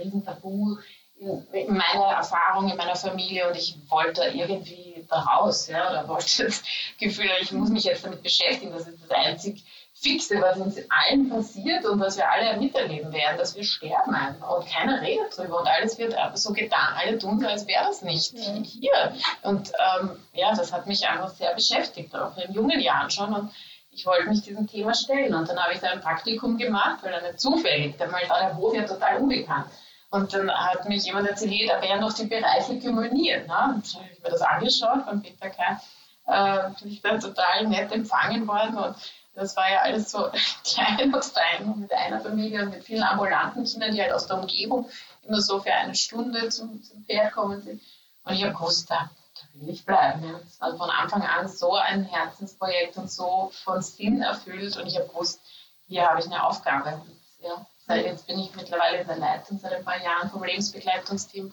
Riesentabu 1.19 1.71
meine 1.71 2.03
Erfahrung 2.05 2.69
in 2.69 2.77
meiner 2.77 2.95
Familie 2.95 3.47
und 3.47 3.55
ich 3.55 3.75
wollte 3.89 4.23
irgendwie 4.33 5.05
da 5.09 5.19
raus, 5.19 5.67
ja, 5.67 5.89
oder 5.89 6.07
wollte 6.07 6.45
das 6.45 6.63
Gefühl, 6.99 7.29
ich 7.41 7.51
muss 7.51 7.69
mich 7.69 7.83
jetzt 7.83 8.05
damit 8.05 8.23
beschäftigen, 8.23 8.71
das 8.71 8.87
ist 8.87 8.99
das 9.03 9.11
einzig 9.11 9.63
Fixe, 9.93 10.39
was 10.39 10.57
uns 10.57 10.77
allen 10.89 11.29
passiert 11.29 11.85
und 11.85 11.99
was 11.99 12.15
wir 12.15 12.29
alle 12.29 12.57
miterleben 12.57 13.11
werden, 13.11 13.37
dass 13.37 13.55
wir 13.55 13.63
sterben 13.63 14.15
und 14.49 14.67
keiner 14.67 15.01
redet 15.01 15.37
drüber 15.37 15.59
und 15.59 15.67
alles 15.67 15.97
wird 15.97 16.15
so 16.35 16.53
getan, 16.53 16.95
alle 16.95 17.17
tun 17.17 17.39
so, 17.39 17.47
als 17.47 17.67
wäre 17.67 17.83
das 17.85 18.01
nicht 18.01 18.33
ja. 18.33 18.53
hier. 18.63 19.13
Und 19.41 19.71
ähm, 19.99 20.11
ja, 20.33 20.53
das 20.55 20.71
hat 20.71 20.87
mich 20.87 21.05
einfach 21.05 21.29
sehr 21.29 21.53
beschäftigt, 21.53 22.15
auch 22.15 22.37
in 22.37 22.53
jungen 22.53 22.79
Jahren 22.79 23.09
schon 23.09 23.33
und 23.33 23.51
ich 23.91 24.05
wollte 24.05 24.29
mich 24.29 24.41
diesem 24.41 24.67
Thema 24.67 24.93
stellen 24.93 25.33
und 25.33 25.49
dann 25.49 25.59
habe 25.59 25.73
ich 25.73 25.81
da 25.81 25.89
ein 25.89 25.99
Praktikum 25.99 26.57
gemacht, 26.57 26.99
weil 27.01 27.11
dann 27.11 27.23
nicht 27.23 27.41
zufällig, 27.41 27.97
der 27.97 28.07
mal 28.07 28.21
war 28.29 28.39
der 28.39 28.55
Hof 28.55 28.73
ja 28.73 28.83
total 28.83 29.17
unbekannt 29.17 29.65
und 30.11 30.33
dann 30.33 30.51
hat 30.51 30.87
mich 30.89 31.05
jemand 31.05 31.27
erzählt, 31.27 31.69
da 31.69 31.81
wären 31.81 32.01
noch 32.01 32.13
die 32.13 32.25
Bereiche 32.25 32.79
gemoniert. 32.79 33.47
Ne? 33.47 33.73
Und 33.75 33.93
dann 33.93 34.01
habe 34.01 34.13
ich 34.13 34.23
mir 34.23 34.29
das 34.29 34.41
angeschaut 34.41 35.03
von 35.03 35.21
Peter 35.21 35.49
K. 35.49 35.79
Äh, 36.25 36.69
bin 36.81 36.91
ich 36.91 37.01
dann 37.01 37.19
total 37.19 37.67
nett 37.67 37.91
empfangen 37.91 38.47
worden. 38.47 38.77
Und 38.77 38.95
das 39.35 39.55
war 39.55 39.69
ja 39.69 39.79
alles 39.81 40.09
so 40.09 40.29
klein 40.63 41.13
und 41.13 41.23
fein 41.23 41.79
mit 41.79 41.93
einer 41.93 42.21
Familie 42.21 42.63
und 42.63 42.71
mit 42.71 42.83
vielen 42.83 43.03
ambulanten 43.03 43.65
Kindern, 43.65 43.93
die 43.93 44.01
halt 44.01 44.11
aus 44.11 44.25
der 44.25 44.39
Umgebung 44.39 44.89
immer 45.27 45.41
so 45.41 45.59
für 45.59 45.73
eine 45.73 45.93
Stunde 45.93 46.49
zum, 46.49 46.81
zum 46.81 47.03
Pferd 47.05 47.33
kommen 47.33 47.61
sind. 47.61 47.81
Und 48.23 48.33
ich 48.33 48.43
habe 48.43 48.53
gewusst, 48.53 48.89
da, 48.89 49.11
da 49.35 49.61
will 49.61 49.69
ich 49.69 49.85
bleiben. 49.85 50.23
Ja. 50.23 50.39
Das 50.39 50.59
war 50.59 50.75
von 50.75 50.89
Anfang 50.89 51.21
an 51.21 51.47
so 51.47 51.75
ein 51.75 52.03
Herzensprojekt 52.03 52.97
und 52.97 53.11
so 53.11 53.51
von 53.63 53.81
Sinn 53.83 54.23
erfüllt. 54.23 54.75
Und 54.75 54.87
ich 54.87 54.95
habe 54.97 55.07
gewusst, 55.07 55.39
hier 55.87 56.07
habe 56.07 56.19
ich 56.19 56.25
eine 56.25 56.43
Aufgabe. 56.43 56.99
Ja, 57.41 57.65
Jetzt 57.95 58.27
bin 58.27 58.39
ich 58.39 58.55
mittlerweile 58.55 59.01
in 59.01 59.07
der 59.07 59.17
Leitung 59.17 59.59
seit 59.59 59.73
ein 59.73 59.83
paar 59.83 60.01
Jahren 60.01 60.29
vom 60.29 60.43
Lebensbegleitungsteam, 60.43 61.51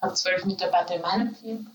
habe 0.00 0.14
zwölf 0.14 0.44
Mitarbeiter 0.44 0.96
in 0.96 1.02
meinem 1.02 1.36
Team. 1.36 1.70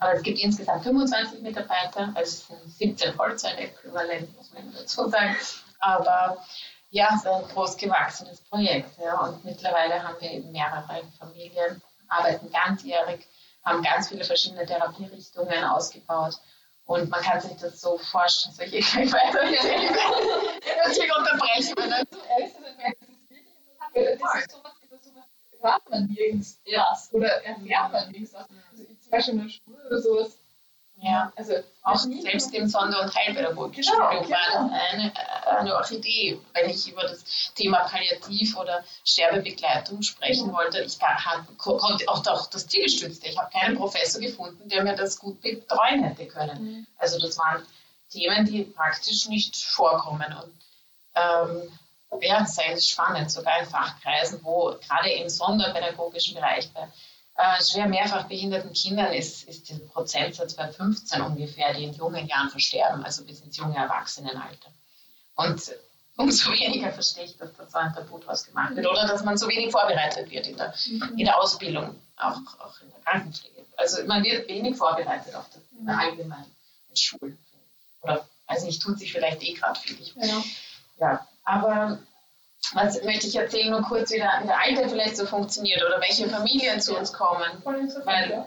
Aber 0.00 0.14
es 0.14 0.22
gibt 0.22 0.40
insgesamt 0.40 0.82
25 0.82 1.40
Mitarbeiter, 1.40 2.12
also 2.14 2.22
es 2.22 2.46
sind 2.46 2.98
17 2.98 3.14
Vollzeit-Äquivalent, 3.14 4.34
muss 4.36 4.52
man 4.52 4.72
dazu 4.72 5.08
sagen. 5.08 5.36
Aber 5.78 6.44
ja, 6.90 7.08
es 7.14 7.20
ist 7.22 7.26
ein 7.26 7.48
groß 7.48 7.76
gewachsenes 7.76 8.40
Projekt. 8.40 8.98
Ja. 8.98 9.20
Und 9.20 9.44
mittlerweile 9.44 10.02
haben 10.02 10.16
wir 10.20 10.30
eben 10.30 10.50
mehrere 10.52 11.02
Familien, 11.18 11.82
arbeiten 12.08 12.50
ganzjährig, 12.50 13.26
haben 13.64 13.82
ganz 13.82 14.08
viele 14.08 14.24
verschiedene 14.24 14.66
Therapierichtungen 14.66 15.64
ausgebaut. 15.64 16.34
Und 16.86 17.08
man 17.08 17.22
kann 17.22 17.40
sich 17.40 17.56
das 17.56 17.80
so 17.80 17.98
vorstellen, 17.98 18.54
soll 18.54 18.66
ich 18.72 18.90
gleich 18.90 19.12
weiter 19.12 19.40
unterbrechen. 21.16 21.74
Das 21.76 22.48
ist 22.48 23.03
sowas, 23.94 24.72
über 24.82 24.98
sowas 24.98 25.24
hört 25.60 25.90
man 25.90 26.06
nirgends 26.06 26.60
erst 26.64 27.14
oder 27.14 27.28
erfährt 27.44 27.92
man 27.92 28.10
nirgends 28.10 28.34
Also 28.34 28.84
zum 29.00 29.10
Beispiel 29.10 29.34
in 29.34 29.40
der 29.40 29.48
Schule 29.48 29.86
oder 29.86 30.00
sowas. 30.00 30.38
Ja, 30.96 31.32
also 31.36 31.54
auch 31.82 31.98
selbst 31.98 32.54
im 32.54 32.68
Sonder- 32.68 33.02
und 33.02 33.14
Heilpädagogischen 33.14 33.92
genau, 33.92 34.10
Studium 34.12 34.30
war 34.30 34.68
genau. 34.68 34.80
eine, 34.90 35.58
eine 35.58 35.74
Orchidee, 35.74 36.40
wenn 36.52 36.70
ich 36.70 36.90
über 36.90 37.02
das 37.02 37.52
Thema 37.54 37.80
Palliativ- 37.80 38.56
oder 38.56 38.84
Sterbebegleitung 39.04 40.02
sprechen 40.02 40.46
genau. 40.46 40.58
wollte. 40.58 40.80
Ich 40.82 40.98
konnte 41.58 42.08
auch, 42.08 42.24
auch 42.26 42.46
das 42.46 42.68
Zielgestützte. 42.68 43.26
Ich 43.28 43.36
habe 43.36 43.50
keinen 43.50 43.76
Professor 43.76 44.20
gefunden, 44.20 44.68
der 44.68 44.84
mir 44.84 44.94
das 44.94 45.18
gut 45.18 45.42
betreuen 45.42 46.04
hätte 46.04 46.26
können. 46.26 46.62
Mhm. 46.62 46.86
Also 46.96 47.18
das 47.18 47.36
waren 47.38 47.66
Themen, 48.10 48.46
die 48.46 48.62
praktisch 48.62 49.28
nicht 49.28 49.56
vorkommen. 49.56 50.32
Und 50.32 50.54
ähm, 51.16 51.78
ja, 52.20 52.44
sehr 52.46 52.80
spannend, 52.80 53.30
sogar 53.30 53.60
in 53.60 53.66
Fachkreisen, 53.66 54.40
wo 54.42 54.76
gerade 54.86 55.10
im 55.12 55.28
sonderpädagogischen 55.28 56.34
Bereich 56.34 56.70
bei 56.72 56.88
äh, 57.36 57.62
schwer 57.64 57.88
mehrfach 57.88 58.24
behinderten 58.24 58.72
Kindern 58.72 59.12
ist, 59.12 59.48
ist 59.48 59.68
der 59.68 59.76
Prozentsatz 59.76 60.54
bei 60.54 60.68
15 60.68 61.20
ungefähr, 61.20 61.74
die 61.74 61.84
in 61.84 61.94
jungen 61.94 62.26
Jahren 62.26 62.50
versterben, 62.50 63.04
also 63.04 63.24
bis 63.24 63.40
ins 63.40 63.56
junge 63.56 63.76
Erwachsenenalter. 63.76 64.70
Und 65.34 65.60
umso 66.16 66.52
weniger 66.52 66.92
verstehe 66.92 67.24
ich, 67.24 67.36
dass 67.36 67.54
da 67.56 67.66
so 67.68 67.78
ein 67.78 67.92
Tabu 67.92 68.18
draus 68.18 68.44
gemacht 68.44 68.76
wird 68.76 68.86
oder 68.86 69.06
dass 69.06 69.24
man 69.24 69.36
so 69.36 69.48
wenig 69.48 69.72
vorbereitet 69.72 70.30
wird 70.30 70.46
in 70.46 70.56
der, 70.56 70.74
mhm. 70.86 71.18
in 71.18 71.24
der 71.24 71.40
Ausbildung, 71.40 72.00
auch, 72.16 72.38
auch 72.60 72.80
in 72.80 72.90
der 72.90 73.00
Krankenpflege 73.00 73.54
also 73.76 74.04
man 74.06 74.22
wird 74.24 74.48
wenig 74.48 74.76
vorbereitet 74.76 75.34
auf 75.34 75.48
das 75.50 75.62
mhm. 75.72 75.88
allgemein 75.88 76.46
in 76.90 76.96
Schulen. 76.96 77.38
Oder, 78.02 78.26
also 78.46 78.66
ich 78.66 78.78
tut 78.78 78.98
sich 78.98 79.12
vielleicht 79.12 79.42
eh 79.42 79.54
gerade 79.54 79.78
viel. 79.80 79.98
Ja. 80.16 80.44
ja, 81.00 81.28
aber 81.44 81.98
was 82.72 83.02
möchte 83.04 83.26
ich 83.26 83.36
erzählen, 83.36 83.70
nur 83.70 83.82
kurz, 83.82 84.10
wie 84.10 84.16
der, 84.16 84.40
wie 84.42 84.46
der 84.46 84.60
Alter 84.60 84.88
vielleicht 84.88 85.16
so 85.16 85.26
funktioniert 85.26 85.82
oder 85.84 86.00
welche 86.00 86.28
Familien 86.28 86.80
zu 86.80 86.96
uns 86.96 87.12
kommen. 87.12 87.62
Weil 88.04 88.46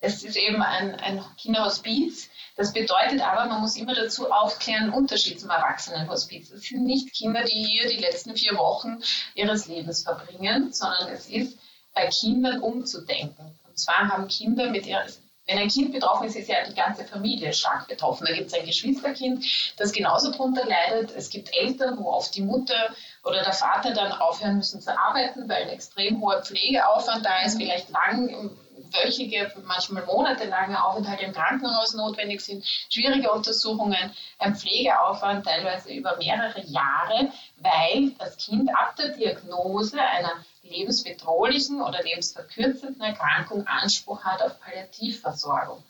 es 0.00 0.22
ist 0.24 0.36
eben 0.36 0.62
ein, 0.62 0.94
ein 0.94 1.22
Kinderhospiz. 1.36 2.30
Das 2.56 2.72
bedeutet 2.72 3.20
aber, 3.20 3.46
man 3.46 3.60
muss 3.60 3.76
immer 3.76 3.94
dazu 3.94 4.30
aufklären, 4.30 4.90
Unterschied 4.90 5.40
zum 5.40 5.50
Erwachsenenhospiz. 5.50 6.50
Es 6.50 6.62
sind 6.62 6.84
nicht 6.84 7.12
Kinder, 7.12 7.44
die 7.44 7.64
hier 7.64 7.88
die 7.88 7.98
letzten 7.98 8.34
vier 8.34 8.56
Wochen 8.56 9.02
ihres 9.34 9.66
Lebens 9.66 10.02
verbringen, 10.02 10.72
sondern 10.72 11.08
es 11.08 11.28
ist 11.28 11.58
bei 11.94 12.06
Kindern 12.08 12.60
umzudenken. 12.60 13.58
Und 13.68 13.78
zwar 13.78 14.08
haben 14.08 14.28
Kinder 14.28 14.70
mit 14.70 14.86
ihrer, 14.86 15.04
wenn 15.50 15.58
ein 15.58 15.68
Kind 15.68 15.92
betroffen 15.92 16.28
ist, 16.28 16.36
ist 16.36 16.48
ja 16.48 16.62
die 16.64 16.74
ganze 16.74 17.04
Familie 17.04 17.52
stark 17.52 17.88
betroffen. 17.88 18.24
Da 18.24 18.32
gibt 18.32 18.46
es 18.46 18.54
ein 18.54 18.66
Geschwisterkind, 18.66 19.44
das 19.76 19.90
genauso 19.90 20.30
darunter 20.30 20.64
leidet. 20.64 21.10
Es 21.16 21.28
gibt 21.28 21.52
Eltern, 21.52 21.98
wo 21.98 22.12
oft 22.12 22.32
die 22.36 22.42
Mutter 22.42 22.94
oder 23.24 23.42
der 23.42 23.52
Vater 23.52 23.92
dann 23.92 24.12
aufhören 24.12 24.58
müssen 24.58 24.80
zu 24.80 24.96
arbeiten, 24.96 25.48
weil 25.48 25.64
ein 25.64 25.70
extrem 25.70 26.20
hoher 26.20 26.42
Pflegeaufwand 26.42 27.26
da 27.26 27.42
ist, 27.44 27.56
vielleicht 27.56 27.90
lang 27.90 28.50
wöchige, 28.92 29.52
manchmal 29.64 30.04
monatelange 30.06 30.82
Aufenthalte 30.84 31.24
im 31.24 31.32
Krankenhaus 31.32 31.94
notwendig 31.94 32.40
sind, 32.40 32.64
schwierige 32.88 33.32
Untersuchungen, 33.32 34.14
ein 34.38 34.54
Pflegeaufwand 34.54 35.46
teilweise 35.46 35.92
über 35.92 36.16
mehrere 36.16 36.60
Jahre, 36.60 37.32
weil 37.58 38.12
das 38.18 38.36
Kind 38.36 38.70
ab 38.74 38.94
der 38.96 39.08
Diagnose 39.10 40.00
einer 40.00 40.44
lebensbedrohlichen 40.70 41.82
oder 41.82 42.02
lebensverkürzenden 42.02 43.00
Erkrankung 43.02 43.66
Anspruch 43.66 44.24
hat 44.24 44.42
auf 44.42 44.60
Palliativversorgung. 44.60 45.82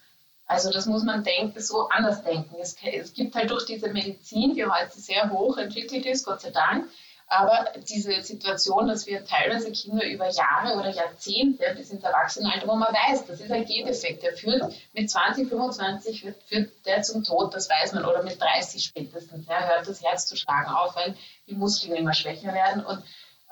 Also 0.47 0.73
das 0.73 0.87
muss 0.87 1.05
man 1.05 1.23
denken, 1.23 1.61
so 1.61 1.89
anders 1.91 2.25
denken. 2.25 2.57
Es, 2.61 2.75
es 2.83 3.15
gibt 3.15 3.37
halt 3.37 3.51
durch 3.51 3.67
diese 3.67 3.89
Medizin, 3.89 4.55
die 4.55 4.67
heute 4.67 4.99
sehr 4.99 5.31
hoch 5.31 5.57
entwickelt 5.59 6.05
ist, 6.07 6.25
Gott 6.25 6.41
sei 6.41 6.51
Dank, 6.51 6.89
aber 7.31 7.67
diese 7.89 8.21
Situation, 8.23 8.89
dass 8.89 9.07
wir 9.07 9.25
teilweise 9.25 9.71
Kinder 9.71 10.05
über 10.05 10.29
Jahre 10.29 10.77
oder 10.77 10.91
Jahrzehnte 10.91 11.73
bis 11.77 11.91
ins 11.91 12.03
Erwachsenenalter, 12.03 12.67
wo 12.67 12.75
man 12.75 12.93
weiß, 12.93 13.27
das 13.27 13.41
ist 13.41 13.53
ein 13.53 13.65
Gendefekt, 13.65 14.25
der 14.25 14.37
führt 14.37 14.75
mit 14.93 15.09
20, 15.09 15.49
25 15.49 16.23
führt, 16.23 16.43
führt 16.49 16.87
der 16.87 17.03
zum 17.03 17.23
Tod, 17.23 17.55
das 17.55 17.71
weiß 17.71 17.93
man, 17.93 18.05
oder 18.05 18.25
mit 18.25 18.41
30 18.41 18.83
spätestens. 18.83 19.47
Ja, 19.47 19.61
hört 19.61 19.87
das 19.87 20.03
Herz 20.03 20.27
zu 20.27 20.35
schlagen 20.35 20.71
auf, 20.71 20.97
weil 20.97 21.15
die 21.47 21.55
Muskeln 21.55 21.95
immer 21.95 22.15
schwächer 22.15 22.53
werden. 22.53 22.85
Und 22.85 23.05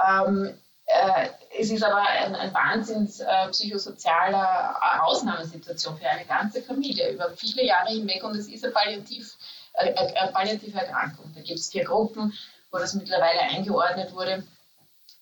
ähm, 0.05 0.59
äh, 0.89 1.29
es 1.59 1.71
ist 1.71 1.83
aber 1.83 2.01
ein, 2.01 2.35
ein 2.35 2.53
wahnsinns 2.53 3.21
äh, 3.21 3.49
psychosozialer 3.51 4.77
Ausnahmesituation 5.03 5.97
für 5.99 6.09
eine 6.09 6.25
ganze 6.25 6.63
Familie 6.63 7.13
über 7.13 7.31
viele 7.31 7.65
Jahre 7.65 7.91
hinweg 7.91 8.23
und 8.25 8.37
es 8.37 8.49
ist 8.49 8.65
eine, 8.65 8.73
Palliativ, 8.73 9.35
äh, 9.75 9.95
eine 9.95 10.33
palliative 10.33 10.79
Erkrankung. 10.79 11.33
Da 11.35 11.41
gibt 11.41 11.59
es 11.59 11.71
vier 11.71 11.85
Gruppen 11.85 12.33
wo 12.71 12.79
das 12.79 12.95
mittlerweile 12.95 13.41
eingeordnet 13.41 14.13
wurde, 14.13 14.45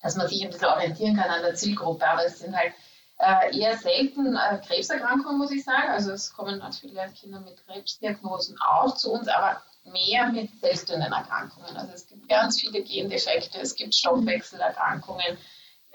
dass 0.01 0.15
man 0.15 0.27
sich 0.27 0.43
ein 0.43 0.51
bisschen 0.51 0.67
orientieren 0.67 1.15
kann 1.15 1.29
an 1.29 1.41
der 1.41 1.55
Zielgruppe. 1.55 2.07
Aber 2.07 2.25
es 2.25 2.39
sind 2.39 2.55
halt 2.55 2.73
äh, 3.19 3.57
eher 3.57 3.77
selten 3.77 4.35
äh, 4.35 4.59
Krebserkrankungen, 4.65 5.37
muss 5.37 5.51
ich 5.51 5.63
sagen. 5.63 5.89
Also 5.89 6.11
es 6.11 6.33
kommen 6.33 6.61
viele 6.73 7.09
Kinder 7.11 7.39
mit 7.39 7.65
Krebsdiagnosen 7.65 8.57
auch 8.61 8.95
zu 8.95 9.11
uns, 9.11 9.27
aber 9.27 9.61
mehr 9.85 10.27
mit 10.27 10.49
seltenen 10.59 11.11
Erkrankungen. 11.11 11.77
Also 11.77 11.93
es 11.93 12.07
gibt 12.07 12.27
ganz 12.27 12.59
viele 12.59 12.83
Gendefekte, 12.83 13.59
es 13.59 13.75
gibt 13.75 13.95
Stoffwechselerkrankungen, 13.95 15.37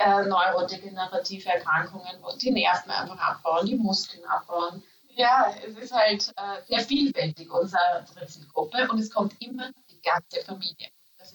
äh, 0.05 0.25
neurodegenerative 0.27 1.49
Erkrankungen, 1.49 2.17
wo 2.23 2.37
die 2.37 2.51
Nerven 2.51 2.91
einfach 2.91 3.19
abbauen, 3.19 3.67
die 3.67 3.77
Muskeln 3.77 4.25
abbauen. 4.25 4.83
Ja, 5.15 5.55
es 5.67 5.77
ist 5.77 5.93
halt 5.93 6.33
äh, 6.37 6.63
sehr 6.67 6.81
vielfältig, 6.81 7.51
unsere 7.51 8.05
Zielgruppe, 8.27 8.89
und 8.91 8.99
es 8.99 9.11
kommt 9.11 9.35
immer 9.41 9.71
die 9.91 10.01
ganze 10.01 10.41
Familie 10.45 10.89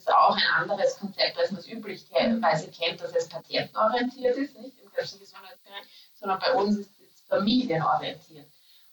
ist 0.08 0.16
auch 0.16 0.36
ein 0.36 0.70
anderes 0.70 0.98
Konzept, 0.98 1.38
als 1.38 1.52
man 1.52 1.60
es 1.60 1.68
üblicherweise 1.68 2.72
kennt, 2.72 3.02
dass 3.02 3.14
es 3.14 3.28
patientenorientiert 3.28 4.38
ist, 4.38 4.58
nicht 4.58 4.80
im 4.80 4.92
kirchlichen 4.92 5.20
Gesundheitsbereich, 5.20 5.86
sondern 6.16 6.40
bei 6.40 6.54
uns 6.54 6.78
ist 6.78 6.92
es 7.00 7.22
familienorientiert. 7.28 8.48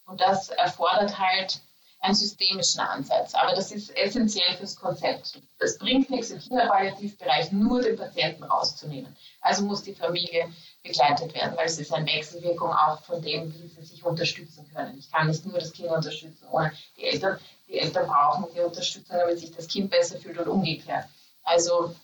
Und 0.06 0.20
das 0.20 0.48
erfordert 0.50 1.18
halt 1.18 1.60
einen 2.04 2.14
systemischen 2.14 2.80
Ansatz. 2.80 3.34
Aber 3.34 3.54
das 3.54 3.72
ist 3.72 3.96
essentiell 3.96 4.56
fürs 4.56 4.76
Konzept. 4.76 5.40
Es 5.58 5.78
bringt 5.78 6.10
nichts 6.10 6.30
im 6.30 6.38
Kinderpalliativbereich 6.38 7.52
nur 7.52 7.80
den 7.82 7.96
Patienten 7.96 8.44
rauszunehmen. 8.44 9.16
Also 9.40 9.64
muss 9.64 9.82
die 9.82 9.94
Familie 9.94 10.52
begleitet 10.82 11.34
werden, 11.34 11.56
weil 11.56 11.66
es 11.66 11.78
ist 11.78 11.92
eine 11.92 12.06
Wechselwirkung 12.06 12.70
auch 12.70 13.02
von 13.02 13.22
dem, 13.22 13.52
wie 13.54 13.68
sie 13.68 13.82
sich 13.82 14.04
unterstützen 14.04 14.70
können. 14.74 14.98
Ich 14.98 15.10
kann 15.10 15.28
nicht 15.28 15.46
nur 15.46 15.58
das 15.58 15.72
Kind 15.72 15.88
unterstützen 15.90 16.46
ohne 16.50 16.72
die 16.96 17.04
Eltern 17.04 17.38
die 17.68 17.78
Eltern 17.78 18.06
brauchen 18.06 18.46
die 18.54 18.60
Unterstützung, 18.60 19.16
damit 19.18 19.38
sich 19.38 19.54
das 19.54 19.66
Kind 19.66 19.90
besser 19.90 20.18
fühlt 20.18 20.38
und 20.38 20.48
umgekehrt. 20.48 21.06
Also, 21.42 21.94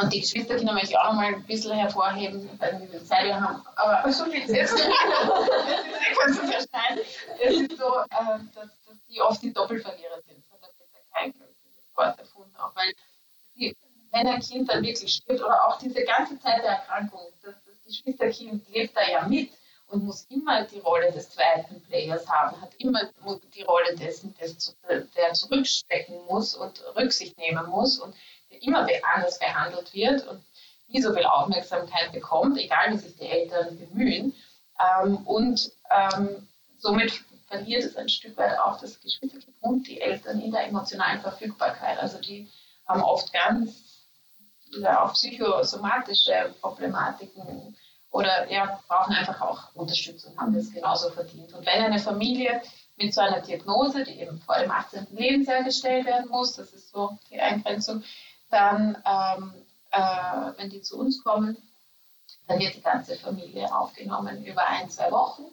und 0.00 0.12
die 0.12 0.20
Geschwisterkinder 0.20 0.72
möchte 0.72 0.90
ich 0.90 0.98
auch 0.98 1.08
noch 1.08 1.14
mal 1.14 1.34
ein 1.34 1.42
bisschen 1.44 1.76
hervorheben, 1.76 2.48
weil 2.58 2.80
wir 2.80 2.88
viel 2.88 3.04
Zeit 3.04 3.32
haben. 3.34 3.62
Aber 3.76 4.10
so 4.12 4.24
viel 4.24 4.48
jetzt. 4.48 4.72
das 6.26 6.38
ist 6.38 6.70
Es 7.40 7.60
ist 7.60 7.76
so, 7.76 7.98
äh, 7.98 8.38
dass 8.54 8.70
die 9.12 9.20
oft 9.20 9.42
die 9.42 9.52
Doppelverlierer 9.52 10.20
sind. 10.22 10.42
Das 10.50 10.62
hat 10.62 10.70
Peter 10.78 11.04
kein 11.12 11.34
Wort 11.94 12.18
erfunden, 12.18 12.56
auch 12.56 12.74
weil 12.74 12.92
die, 13.54 13.76
wenn 14.10 14.26
ein 14.26 14.40
Kind 14.40 14.70
dann 14.70 14.82
wirklich 14.82 15.12
stirbt 15.12 15.42
oder 15.42 15.66
auch 15.66 15.78
diese 15.78 16.02
ganze 16.04 16.38
Zeit 16.40 16.62
der 16.62 16.72
Erkrankung, 16.72 17.20
das, 17.42 17.54
das 17.64 17.82
Geschwisterkind 17.84 18.68
lebt 18.68 18.96
da 18.96 19.08
ja 19.08 19.26
mit 19.28 19.50
und 19.88 20.04
muss 20.04 20.24
immer 20.30 20.64
die 20.64 20.78
Rolle 20.78 21.12
des 21.12 21.30
zweiten 21.30 21.82
Players 21.82 22.26
haben, 22.28 22.58
hat 22.60 22.74
immer 22.78 23.10
die 23.54 23.62
Rolle 23.62 23.94
dessen, 23.96 24.34
der 25.16 25.34
zurückstecken 25.34 26.24
muss 26.26 26.54
und 26.54 26.82
Rücksicht 26.96 27.36
nehmen 27.36 27.66
muss 27.68 27.98
und 27.98 28.14
der 28.50 28.62
immer 28.62 28.86
anders 29.14 29.38
behandelt 29.38 29.92
wird 29.92 30.26
und 30.26 30.42
nie 30.88 31.02
so 31.02 31.12
viel 31.12 31.24
Aufmerksamkeit 31.24 32.12
bekommt, 32.12 32.58
egal 32.58 32.92
wie 32.92 32.98
sich 32.98 33.16
die 33.16 33.26
Eltern 33.26 33.78
bemühen. 33.78 34.34
Ähm, 34.80 35.18
und 35.26 35.72
ähm, 35.90 36.48
somit 36.78 37.22
verliert 37.52 37.84
es 37.84 37.96
ein 37.96 38.08
Stück 38.08 38.36
weit 38.38 38.58
auch 38.58 38.80
das 38.80 38.98
Geschwisterkind 39.00 39.54
und 39.60 39.86
die 39.86 40.00
Eltern 40.00 40.40
in 40.40 40.50
der 40.50 40.66
emotionalen 40.66 41.20
Verfügbarkeit. 41.20 41.98
Also 41.98 42.18
die 42.18 42.50
haben 42.88 43.02
oft 43.02 43.30
ganz 43.32 44.06
ja, 44.80 45.04
auch 45.04 45.12
psychosomatische 45.12 46.54
Problematiken 46.62 47.76
oder 48.10 48.50
ja, 48.50 48.80
brauchen 48.88 49.14
einfach 49.14 49.40
auch 49.42 49.74
Unterstützung, 49.74 50.36
haben 50.38 50.54
das 50.54 50.72
genauso 50.72 51.10
verdient. 51.10 51.52
Und 51.52 51.66
wenn 51.66 51.84
eine 51.84 51.98
Familie 51.98 52.62
mit 52.96 53.12
so 53.12 53.20
einer 53.20 53.40
Diagnose, 53.40 54.04
die 54.04 54.20
eben 54.20 54.40
vor 54.40 54.58
dem 54.58 54.70
18. 54.70 55.08
Lebensjahr 55.10 55.62
gestellt 55.62 56.06
werden 56.06 56.30
muss, 56.30 56.56
das 56.56 56.72
ist 56.72 56.90
so 56.90 57.18
die 57.30 57.38
Eingrenzung, 57.38 58.02
dann, 58.50 58.96
ähm, 59.04 59.52
äh, 59.90 60.52
wenn 60.56 60.70
die 60.70 60.80
zu 60.80 60.98
uns 60.98 61.22
kommen, 61.22 61.56
dann 62.46 62.58
wird 62.58 62.76
die 62.76 62.82
ganze 62.82 63.16
Familie 63.16 63.74
aufgenommen 63.74 64.42
über 64.44 64.66
ein, 64.66 64.88
zwei 64.88 65.10
Wochen. 65.10 65.44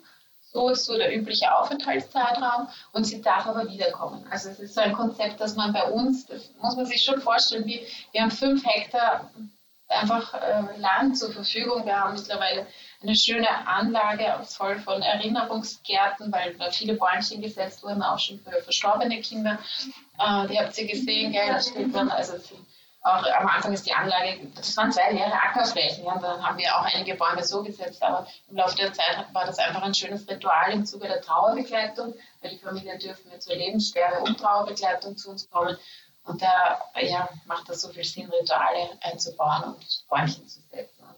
So 0.52 0.70
ist 0.70 0.86
so 0.86 0.98
der 0.98 1.16
übliche 1.16 1.54
Aufenthaltszeitraum 1.56 2.68
und 2.94 3.04
sie 3.04 3.22
darf 3.22 3.46
aber 3.46 3.70
wiederkommen. 3.70 4.26
Also 4.32 4.50
es 4.50 4.60
ist 4.60 4.74
so 4.74 4.82
ein 4.82 4.94
Konzept, 4.94 5.40
dass 5.40 5.56
man 5.56 5.74
bei 5.74 5.84
uns, 5.84 6.26
das 6.26 6.50
muss 6.60 6.76
man 6.76 6.88
sich 6.88 7.04
schon 7.04 7.22
vorstellen, 7.22 7.66
wie, 7.66 7.86
wir 8.12 8.22
haben 8.22 8.32
fünf 8.32 8.66
Hektar 8.66 9.30
einfach 9.90 10.34
äh, 10.34 10.80
Land 10.80 11.18
zur 11.18 11.32
Verfügung. 11.32 11.86
Wir 11.86 12.00
haben 12.00 12.14
mittlerweile 12.14 12.68
eine 13.02 13.16
schöne 13.16 13.68
Anlage 13.68 14.44
voll 14.44 14.80
von 14.80 15.02
Erinnerungsgärten, 15.02 16.32
weil 16.32 16.56
da 16.56 16.72
viele 16.72 16.94
Bäumchen 16.94 17.42
gesetzt 17.42 17.84
wurden, 17.84 18.02
auch 18.02 18.20
schon 18.20 18.40
für 18.40 18.62
verstorbene 18.62 19.22
Kinder. 19.22 19.60
Äh, 20.20 20.48
die 20.48 20.60
habt 20.60 20.78
ihr 20.78 20.88
gesehen, 20.88 21.32
gell? 21.32 21.48
Da 21.48 21.62
steht 21.62 21.94
dann, 21.94 22.10
also 22.10 22.38
auch 23.02 23.24
am 23.24 23.48
Anfang 23.48 23.72
ist 23.72 23.86
die 23.86 23.94
Anlage, 23.94 24.40
das 24.56 24.76
waren 24.76 24.92
zwei 24.92 25.12
leere 25.12 25.32
Ackerflächen, 25.32 26.04
ja, 26.04 26.18
dann 26.20 26.46
haben 26.46 26.58
wir 26.58 26.76
auch 26.76 26.84
einige 26.84 27.16
Bäume 27.16 27.44
so 27.44 27.64
gesetzt, 27.64 28.04
aber 28.04 28.28
im 28.50 28.58
Laufe 28.58 28.76
der 28.76 28.92
Zeit 28.92 29.26
war 29.34 29.46
das 29.46 29.58
einfach 29.58 29.84
ein 29.84 29.94
schönes 29.94 30.28
Ritual 30.28 30.74
im 30.74 30.86
Zuge 30.86 31.08
der 31.08 31.22
Trauerbegleitung, 31.22 32.14
weil 32.42 32.52
die 32.52 32.58
Familien 32.58 33.00
dürfen 33.00 33.30
mit 33.32 33.42
zur 33.42 33.56
Lebenssperre 33.56 34.20
und 34.22 34.38
Trauerbegleitung 34.38 35.16
zu 35.16 35.30
uns 35.30 35.50
kommen. 35.50 35.78
Und 36.26 36.42
da 36.42 36.80
ja, 37.00 37.30
macht 37.46 37.70
das 37.70 37.82
so 37.82 37.90
viel 37.90 38.04
Sinn, 38.04 38.30
Rituale 38.30 38.90
einzubauen 39.02 39.64
und 39.76 40.04
Bäumchen 40.10 40.48
zu 40.48 40.60
setzen. 40.70 41.02
Und 41.02 41.16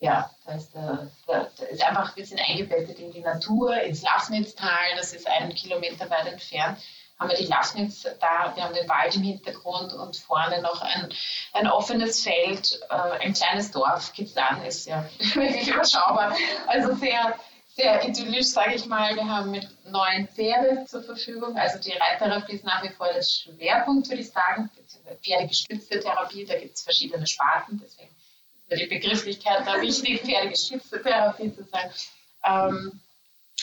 ja, 0.00 0.30
da 0.44 0.52
ist, 0.52 0.74
der, 0.74 1.08
der, 1.26 1.50
der 1.58 1.68
ist 1.70 1.82
einfach, 1.82 2.14
wir 2.14 2.26
sind 2.26 2.40
eingebettet 2.46 2.98
in 2.98 3.10
die 3.10 3.20
Natur, 3.20 3.74
ins 3.80 4.02
Lafnitztal, 4.02 4.96
das 4.96 5.14
ist 5.14 5.26
einen 5.26 5.54
Kilometer 5.54 6.10
weit 6.10 6.26
entfernt 6.26 6.78
haben 7.22 7.30
wir 7.30 7.36
die 7.36 7.46
Lafnitz 7.46 8.02
da, 8.02 8.52
wir 8.54 8.64
haben 8.64 8.74
den 8.74 8.88
Wald 8.88 9.14
im 9.14 9.22
Hintergrund 9.22 9.92
und 9.94 10.16
vorne 10.16 10.60
noch 10.60 10.82
ein, 10.82 11.08
ein 11.52 11.68
offenes 11.68 12.22
Feld, 12.22 12.80
äh, 12.90 13.24
ein 13.24 13.32
kleines 13.32 13.70
Dorf. 13.70 14.12
Kitzlan 14.12 14.64
ist 14.64 14.86
ja 14.86 15.08
wirklich 15.34 15.68
überschaubar. 15.68 16.34
Also 16.66 16.94
sehr, 16.96 17.38
sehr 17.76 18.04
idyllisch, 18.08 18.48
sage 18.48 18.74
ich 18.74 18.86
mal. 18.86 19.14
Wir 19.14 19.28
haben 19.28 19.52
mit 19.52 19.68
neun 19.84 20.26
Pferde 20.26 20.84
zur 20.86 21.04
Verfügung. 21.04 21.56
Also 21.56 21.78
die 21.78 21.92
Reitertherapie 21.92 22.56
ist 22.56 22.64
nach 22.64 22.82
wie 22.82 22.88
vor 22.88 23.06
der 23.12 23.22
Schwerpunkt, 23.22 24.08
würde 24.08 24.22
ich 24.22 24.30
sagen. 24.30 24.68
Pferdegestützte 25.22 26.00
Therapie, 26.00 26.44
da 26.44 26.58
gibt 26.58 26.74
es 26.74 26.82
verschiedene 26.82 27.26
Sparten, 27.26 27.80
deswegen 27.82 28.10
ist 28.10 28.70
mir 28.70 28.76
die 28.76 28.94
Begrifflichkeit 28.94 29.64
da 29.64 29.80
wichtig, 29.80 30.20
pferdegestützte 30.24 31.00
Therapie 31.00 31.54
zu 31.54 31.62
sagen. 31.62 31.92
Ähm, 32.44 33.00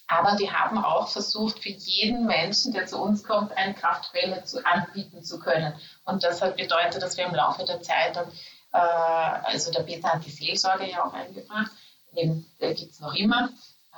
Aber 0.08 0.40
wir 0.40 0.52
haben 0.52 0.84
auch 0.84 1.08
versucht, 1.08 1.60
für 1.60 1.70
jeden 1.70 2.26
Menschen, 2.26 2.74
der 2.74 2.88
zu 2.88 2.98
uns 2.98 3.24
kommt, 3.24 3.56
eine 3.56 3.76
Kraftquelle 3.76 4.44
zu, 4.44 4.66
anbieten 4.66 5.24
zu 5.24 5.40
können. 5.40 5.74
Und 6.04 6.24
das 6.24 6.42
hat 6.42 6.58
bedeutet, 6.58 7.04
dass 7.04 7.16
wir 7.16 7.26
im 7.26 7.36
Laufe 7.36 7.64
der 7.64 7.82
Zeit 7.84 8.16
dann, 8.16 8.32
äh, 8.74 8.78
also 8.78 9.72
der 9.72 9.84
Peter 9.84 10.12
hat 10.12 10.26
die 10.26 10.32
Seelsorge 10.32 10.90
ja 10.90 11.06
auch 11.06 11.14
eingebracht, 11.14 11.72
den 12.16 12.44
gibt 12.60 12.92
es 12.92 13.00
noch 13.00 13.14
immer, 13.14 13.50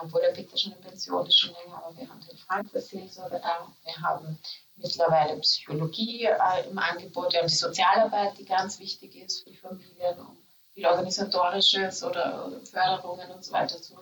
obwohl 0.01 0.19
der 0.19 0.33
Peter 0.33 0.57
schon 0.57 0.73
in 0.73 0.81
Pension 0.81 1.25
ist, 1.25 1.39
schon 1.39 1.53
länger, 1.63 1.81
aber 1.81 1.95
wir 1.95 2.09
haben 2.09 2.19
den 2.29 2.37
Frank 2.37 2.69
für 2.69 2.81
Seelsorge 2.81 3.39
da. 3.41 3.73
Wir 3.85 3.95
haben 4.01 4.37
mittlerweile 4.75 5.37
Psychologie 5.39 6.25
äh, 6.25 6.69
im 6.69 6.77
Angebot, 6.77 7.31
wir 7.31 7.39
haben 7.39 7.47
die 7.47 7.55
Sozialarbeit, 7.55 8.37
die 8.37 8.45
ganz 8.45 8.79
wichtig 8.79 9.15
ist 9.15 9.43
für 9.43 9.51
die 9.51 9.57
Familien, 9.57 10.19
um 10.19 10.37
viel 10.73 10.87
organisatorisches 10.87 12.03
oder, 12.03 12.47
oder 12.47 12.59
Förderungen 12.65 13.31
und 13.31 13.45
so 13.45 13.53
weiter 13.53 13.81
zu, 13.81 13.95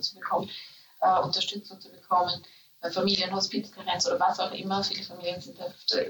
zu 0.00 0.14
bekommen 0.14 0.48
äh, 1.00 1.20
Unterstützung 1.20 1.80
zu 1.80 1.90
bekommen, 1.90 2.42
bei 2.80 2.90
Familienhospizkarenz 2.90 4.06
oder 4.06 4.20
was 4.20 4.40
auch 4.40 4.52
immer. 4.52 4.82
Viele 4.84 5.02
Familien 5.02 5.40
sind 5.40 5.58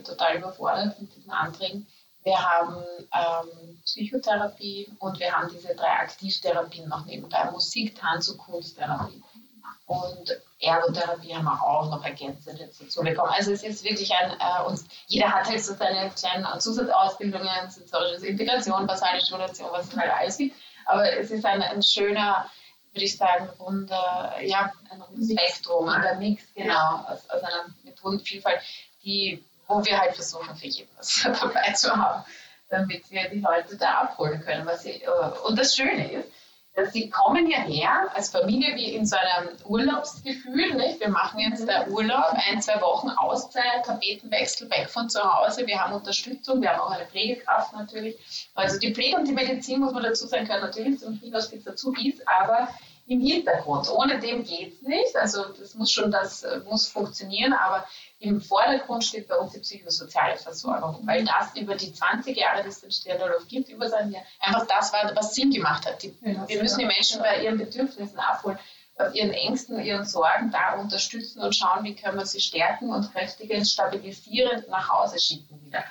total 0.05 0.37
überfordert 0.37 1.00
mit 1.00 1.14
diesen 1.14 1.31
Anträgen. 1.31 1.87
Wir 2.25 2.38
haben 2.38 2.83
ähm, 3.14 3.81
Psychotherapie 3.85 4.90
und 4.99 5.21
wir 5.21 5.33
haben 5.33 5.49
diese 5.52 5.75
drei 5.76 5.90
Aktivtherapien 6.00 6.88
noch 6.88 7.05
nebenbei: 7.05 7.49
Musik, 7.52 7.95
Tanz 7.99 8.28
und 8.28 8.38
Kunsttherapie. 8.38 9.23
Und 9.87 10.40
Ergotherapie 10.59 11.33
haben 11.33 11.45
wir 11.45 11.62
auch 11.62 11.88
noch 11.88 12.05
ergänzend 12.05 12.61
dazu 12.61 13.02
bekommen. 13.02 13.31
Also 13.33 13.52
es 13.52 13.62
ist 13.62 13.85
wirklich 13.85 14.11
ein, 14.12 14.33
äh, 14.33 14.66
und 14.66 14.81
jeder 15.07 15.33
hat 15.33 15.47
halt 15.47 15.64
so 15.64 15.75
seine 15.75 16.11
kleinen 16.11 16.61
Zusatzausbildungen, 16.61 17.71
sensorische 17.71 18.26
Integration, 18.26 18.87
basale 18.87 19.21
Stimulation, 19.21 19.69
was 19.71 19.87
es 19.87 19.97
halt 19.97 20.11
alles 20.11 20.38
gibt. 20.38 20.57
Aber 20.87 21.12
es 21.12 21.31
ist 21.31 21.45
ein, 21.45 21.62
ein 21.62 21.83
schöner 21.83 22.50
würde 22.97 23.05
ich 23.05 23.17
sagen, 23.17 23.49
rund, 23.61 23.91
ja, 23.91 24.73
ein 24.91 25.03
rundes 25.03 25.31
Spektrum, 25.31 25.88
ein 25.88 26.19
Mix, 26.19 26.43
genau, 26.55 27.05
aus, 27.07 27.29
aus 27.29 27.43
einer 27.43 27.67
Methodenvielfalt, 27.85 28.61
die, 29.05 29.45
wo 29.69 29.85
wir 29.85 30.00
halt 30.00 30.15
versuchen, 30.15 30.57
für 30.57 30.67
jeden 30.67 30.88
was 30.97 31.23
dabei 31.23 31.73
zu 31.73 31.95
haben, 31.95 32.25
damit 32.71 33.11
wir 33.11 33.29
die 33.29 33.41
Leute 33.41 33.76
da 33.76 34.00
abholen 34.00 34.41
können. 34.41 34.67
Was 34.67 34.83
sie, 34.83 35.03
äh, 35.03 35.09
und 35.45 35.59
das 35.59 35.76
Schöne 35.76 36.11
ist, 36.11 36.29
sie 36.85 37.09
kommen 37.09 37.47
hierher 37.47 38.09
als 38.14 38.30
Familie 38.30 38.75
wie 38.76 38.95
in 38.95 39.06
so 39.06 39.16
einem 39.16 39.49
Urlaubsgefühl. 39.64 40.75
Nicht? 40.75 41.00
Wir 41.00 41.09
machen 41.09 41.40
jetzt 41.40 41.66
der 41.66 41.90
Urlaub, 41.90 42.35
ein, 42.35 42.61
zwei 42.61 42.80
Wochen 42.80 43.09
Auszeit, 43.11 43.85
Tapetenwechsel 43.85 44.71
weg 44.71 44.88
von 44.88 45.09
zu 45.09 45.21
Hause. 45.21 45.66
Wir 45.66 45.83
haben 45.83 45.95
Unterstützung, 45.95 46.61
wir 46.61 46.71
haben 46.71 46.80
auch 46.80 46.90
eine 46.90 47.06
Pflegekraft 47.06 47.73
natürlich. 47.73 48.16
Also 48.54 48.78
die 48.78 48.92
Pflege 48.92 49.16
und 49.16 49.26
die 49.26 49.33
Medizin, 49.33 49.80
muss 49.80 49.92
man 49.92 50.02
dazu 50.02 50.26
sagen, 50.26 50.47
können 50.47 50.62
natürlich 50.62 50.99
zum 51.00 51.18
Kinderhospiz 51.18 51.64
dazu 51.64 51.95
ist, 51.95 52.23
aber 52.28 52.68
im 53.06 53.20
Hintergrund. 53.20 53.88
Ohne 53.90 54.18
dem 54.18 54.44
geht 54.44 54.75
es 54.75 54.82
nicht. 54.82 55.16
Also 55.16 55.44
das 55.44 55.75
muss 55.75 55.92
schon, 55.92 56.10
das 56.10 56.42
äh, 56.42 56.60
muss 56.64 56.88
funktionieren, 56.88 57.52
aber 57.52 57.86
im 58.18 58.40
Vordergrund 58.40 59.04
steht 59.04 59.28
bei 59.28 59.36
uns 59.36 59.52
die 59.52 59.60
psychosoziale 59.60 60.36
Versorgung, 60.36 61.06
weil 61.06 61.25
das 61.25 61.54
über 61.56 61.76
die 61.76 61.92
20 61.92 62.36
Jahre, 62.36 62.62
die 62.62 62.68
es 62.68 62.80
den 62.80 62.90
Sternlauf 62.90 63.46
gibt, 63.48 63.68
über 63.68 63.88
sein 63.88 64.10
Jahr, 64.10 64.25
einfach 64.40 64.66
das 64.66 64.92
war, 64.92 65.14
was 65.14 65.34
Sinn 65.34 65.50
gemacht 65.50 65.86
hat. 65.86 66.02
Die, 66.02 66.14
wir 66.20 66.62
müssen 66.62 66.78
die 66.80 66.86
Menschen 66.86 67.20
bei 67.20 67.42
ihren 67.44 67.58
Bedürfnissen 67.58 68.18
abholen, 68.18 68.58
bei 68.96 69.10
ihren 69.10 69.32
Ängsten, 69.32 69.78
ihren 69.78 70.06
Sorgen 70.06 70.50
da 70.50 70.75
unterstützen 70.75 71.42
und 71.42 71.54
schauen, 71.54 71.84
wie 71.84 71.94
können 71.94 72.18
wir 72.18 72.26
sie 72.26 72.40
stärken 72.40 72.90
und 72.90 73.12
kräftigen, 73.12 73.64
stabilisierend 73.64 74.68
nach 74.68 74.88
Hause 74.88 75.20
schicken 75.20 75.64
wieder. 75.64 75.84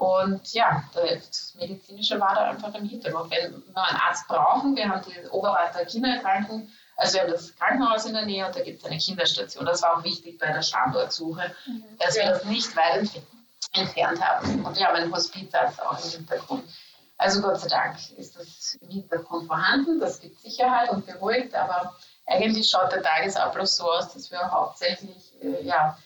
Und 0.00 0.54
ja, 0.54 0.82
das 0.94 1.54
Medizinische 1.56 2.18
war 2.18 2.34
da 2.34 2.48
einfach 2.48 2.74
im 2.74 2.88
Hintergrund. 2.88 3.30
Wenn 3.30 3.52
wir 3.52 3.86
einen 3.86 4.00
Arzt 4.00 4.26
brauchen, 4.28 4.74
wir 4.74 4.88
haben 4.88 5.02
die 5.06 5.28
Oberreiter 5.28 5.84
Kindererkrankung, 5.84 6.70
also 6.96 7.14
wir 7.14 7.20
haben 7.20 7.32
das 7.32 7.54
Krankenhaus 7.54 8.06
in 8.06 8.14
der 8.14 8.24
Nähe 8.24 8.46
und 8.46 8.56
da 8.56 8.62
gibt 8.62 8.80
es 8.80 8.86
eine 8.86 8.96
Kinderstation. 8.96 9.66
Das 9.66 9.82
war 9.82 9.98
auch 9.98 10.02
wichtig 10.02 10.38
bei 10.38 10.50
der 10.50 10.62
Standortsuche, 10.62 11.54
mhm. 11.66 11.84
dass 11.98 12.16
wir 12.16 12.24
das 12.24 12.44
nicht 12.46 12.74
weit 12.76 13.10
entfernt 13.74 14.22
haben. 14.22 14.64
Und 14.64 14.74
wir 14.74 14.86
haben 14.86 14.96
einen 14.96 15.14
Hospizarzt 15.14 15.82
auch 15.82 16.02
im 16.02 16.10
Hintergrund. 16.10 16.64
Also 17.18 17.42
Gott 17.42 17.60
sei 17.60 17.68
Dank 17.68 17.98
ist 18.16 18.38
das 18.38 18.78
im 18.80 18.88
Hintergrund 18.88 19.48
vorhanden, 19.48 20.00
das 20.00 20.18
gibt 20.18 20.40
Sicherheit 20.40 20.88
und 20.88 21.04
beruhigt, 21.04 21.54
aber 21.54 21.94
eigentlich 22.26 22.70
schaut 22.70 22.90
der 22.90 23.02
Tagesablauf 23.02 23.66
so 23.66 23.92
aus, 23.92 24.14
dass 24.14 24.30
wir 24.30 24.50
hauptsächlich 24.50 25.34
äh, 25.42 25.62
ja, 25.62 25.98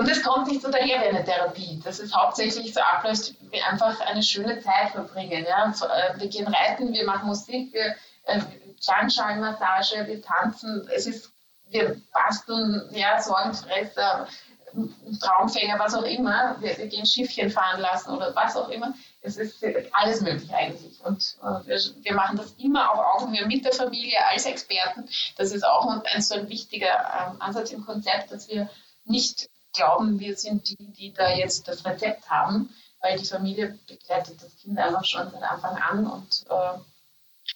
und 0.00 0.08
es 0.08 0.22
kommt 0.22 0.48
nicht 0.48 0.62
so 0.62 0.70
daher 0.70 1.02
wie 1.02 1.08
eine 1.08 1.22
Therapie. 1.22 1.78
Das 1.84 2.00
ist 2.00 2.16
hauptsächlich 2.16 2.72
so 2.72 2.80
abläuft, 2.80 3.34
wir 3.50 3.66
einfach 3.66 4.00
eine 4.00 4.22
schöne 4.22 4.58
Zeit 4.60 4.92
verbringen. 4.92 5.44
Ja? 5.46 5.68
Äh, 5.68 6.18
wir 6.18 6.26
gehen 6.28 6.48
reiten, 6.48 6.94
wir 6.94 7.04
machen 7.04 7.26
Musik, 7.26 7.74
wir 7.74 7.94
äh, 8.24 8.40
wir 10.06 10.22
tanzen. 10.22 10.88
Es 10.90 11.06
ist, 11.06 11.30
wir 11.68 12.00
basteln, 12.14 12.88
ja, 12.92 13.20
Sorgenfresser, 13.20 14.26
Traumfänger, 15.20 15.78
was 15.78 15.94
auch 15.94 16.04
immer. 16.04 16.56
Wir, 16.60 16.78
wir, 16.78 16.86
gehen 16.86 17.04
Schiffchen 17.04 17.50
fahren 17.50 17.82
lassen 17.82 18.08
oder 18.08 18.34
was 18.34 18.56
auch 18.56 18.70
immer. 18.70 18.94
Es 19.20 19.36
ist 19.36 19.62
alles 19.92 20.22
möglich 20.22 20.50
eigentlich. 20.54 20.98
Und 21.04 21.36
äh, 21.42 21.66
wir, 21.66 21.78
wir, 21.78 22.14
machen 22.14 22.38
das 22.38 22.52
immer 22.52 22.90
auf 22.90 23.20
Augenhöhe 23.20 23.46
mit 23.46 23.66
der 23.66 23.74
Familie 23.74 24.16
als 24.30 24.46
Experten. 24.46 25.06
Das 25.36 25.52
ist 25.52 25.62
auch 25.62 25.86
ein, 25.86 26.22
so 26.22 26.36
ein 26.36 26.48
wichtiger 26.48 26.88
ähm, 26.88 27.42
Ansatz 27.42 27.70
im 27.70 27.84
Konzept, 27.84 28.32
dass 28.32 28.48
wir 28.48 28.70
nicht 29.04 29.49
glauben, 29.72 30.18
wir 30.18 30.36
sind 30.36 30.68
die, 30.68 30.92
die 30.92 31.12
da 31.12 31.30
jetzt 31.30 31.68
das 31.68 31.84
Rezept 31.84 32.28
haben, 32.28 32.74
weil 33.00 33.18
die 33.18 33.24
Familie 33.24 33.78
begleitet 33.86 34.42
das 34.42 34.56
Kind 34.56 34.78
einfach 34.78 35.04
schon 35.04 35.30
von 35.30 35.42
Anfang 35.42 35.76
an 35.76 36.06
und, 36.06 36.44
äh, 36.48 36.78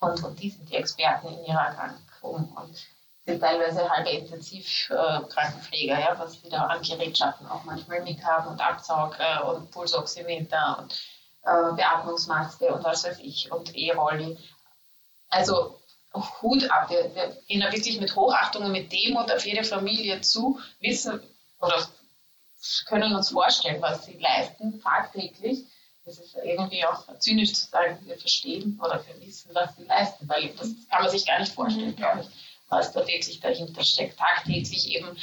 und, 0.01 0.25
und 0.25 0.41
die 0.41 0.51
sind 0.51 0.69
die 0.71 0.77
Experten 0.77 1.29
in 1.29 1.45
ihrer 1.45 1.67
Erkrankung 1.67 2.53
und 2.57 2.87
sind 3.27 3.41
teilweise 3.41 3.89
halbe 3.89 4.11
intensiv 4.11 4.91
äh, 4.91 5.21
ja, 5.87 6.15
was 6.19 6.35
sie 6.35 6.49
da 6.49 6.67
an 6.67 6.83
Gerätschaften 6.83 7.47
auch 7.47 7.65
manchmal 7.65 8.03
mithaben 8.03 8.53
und 8.53 8.61
Absaug 8.61 9.17
äh, 9.19 9.43
und 9.43 9.71
Pulsoximeter 9.71 10.79
und 10.79 10.93
äh, 11.45 11.73
Beatmungsmaske 11.75 12.75
und 12.75 12.85
was 12.85 13.05
weiß 13.05 13.19
ich 13.21 13.51
und 13.51 13.75
E-Rolli. 13.75 14.39
Also 15.29 15.81
Hut 16.43 16.71
ab, 16.71 16.91
wir, 16.91 17.15
wir 17.15 17.37
gehen 17.49 17.61
da 17.61 17.73
wirklich 17.73 18.01
mit 18.01 18.15
Hochachtung 18.15 18.65
und 18.65 18.73
mit 18.73 18.93
Demut 18.93 19.33
auf 19.33 19.45
jede 19.45 19.65
Familie 19.65 20.21
zu, 20.21 20.61
wissen 20.81 21.21
oder 21.61 21.87
können 22.87 23.15
uns 23.15 23.31
vorstellen, 23.31 23.81
was 23.83 24.05
sie 24.07 24.19
leisten 24.19 24.81
tagtäglich. 24.81 25.65
Das 26.05 26.19
ist 26.19 26.37
irgendwie 26.43 26.85
auch 26.85 27.03
zynisch 27.19 27.55
zu 27.55 27.67
sagen, 27.67 27.99
wir 28.05 28.19
verstehen 28.19 28.79
oder 28.83 29.03
wir 29.07 29.27
wissen, 29.27 29.55
was 29.55 29.75
sie 29.77 29.85
leisten, 29.85 30.29
weil 30.29 30.49
das 30.51 30.69
kann 30.91 31.03
man 31.03 31.11
sich 31.11 31.27
gar 31.27 31.39
nicht 31.41 31.53
vorstellen, 31.53 31.91
mhm. 31.91 31.97
glaube 31.97 32.21
ich, 32.21 32.27
was 32.69 32.93
da 32.93 33.07
wirklich 33.07 33.41
dahinter 33.41 33.83
steckt. 33.83 34.19
Tagtäglich 34.19 34.95
eben 34.95 35.17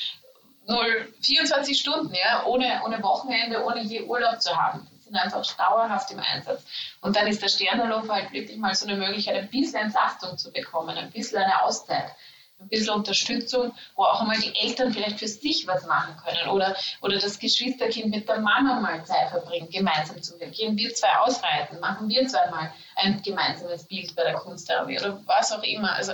0, 0.68 1.14
24 1.22 1.80
Stunden, 1.80 2.14
ja, 2.14 2.46
ohne, 2.46 2.82
ohne 2.86 3.02
Wochenende, 3.04 3.64
ohne 3.64 3.84
je 3.84 4.02
Urlaub 4.04 4.42
zu 4.42 4.56
haben. 4.56 4.88
Die 4.92 5.04
sind 5.04 5.16
einfach 5.16 5.46
dauerhaft 5.56 6.10
im 6.12 6.20
Einsatz. 6.20 6.64
Und 7.02 7.16
dann 7.16 7.28
ist 7.28 7.42
der 7.42 7.50
Sternenhof 7.50 8.10
halt 8.10 8.32
wirklich 8.32 8.58
mal 8.58 8.74
so 8.74 8.88
eine 8.88 8.98
Möglichkeit, 8.98 9.36
ein 9.36 9.50
bisschen 9.50 9.82
Entlastung 9.82 10.38
zu 10.38 10.52
bekommen, 10.52 10.98
ein 10.98 11.12
bisschen 11.12 11.40
eine 11.40 11.64
Auszeit 11.64 12.12
ein 12.62 12.69
bisschen 12.69 12.93
Unterstützung, 12.93 13.74
wo 13.95 14.04
auch 14.04 14.21
einmal 14.21 14.39
die 14.39 14.56
Eltern 14.56 14.93
vielleicht 14.93 15.19
für 15.19 15.28
sich 15.28 15.67
was 15.67 15.86
machen 15.86 16.15
können 16.24 16.50
oder, 16.50 16.76
oder 17.02 17.19
das 17.19 17.39
Geschwisterkind 17.39 18.10
mit 18.10 18.28
der 18.28 18.39
Mama 18.39 18.80
mal 18.80 19.04
Zeit 19.06 19.30
verbringt, 19.30 19.71
gemeinsam 19.71 20.21
zu 20.21 20.38
gehen 20.38 20.78
wir 20.78 20.93
zwei 20.93 21.15
ausreiten, 21.17 21.80
machen 21.80 22.10
wir 22.10 22.28
zweimal 22.28 22.71
ein 22.95 23.21
gemeinsames 23.21 23.86
Bild 23.86 24.15
bei 24.15 24.24
der 24.24 24.34
Kunsttherapie 24.34 25.00
oder 25.00 25.19
was 25.26 25.52
auch 25.52 25.63
immer. 25.63 25.93
Also 25.93 26.13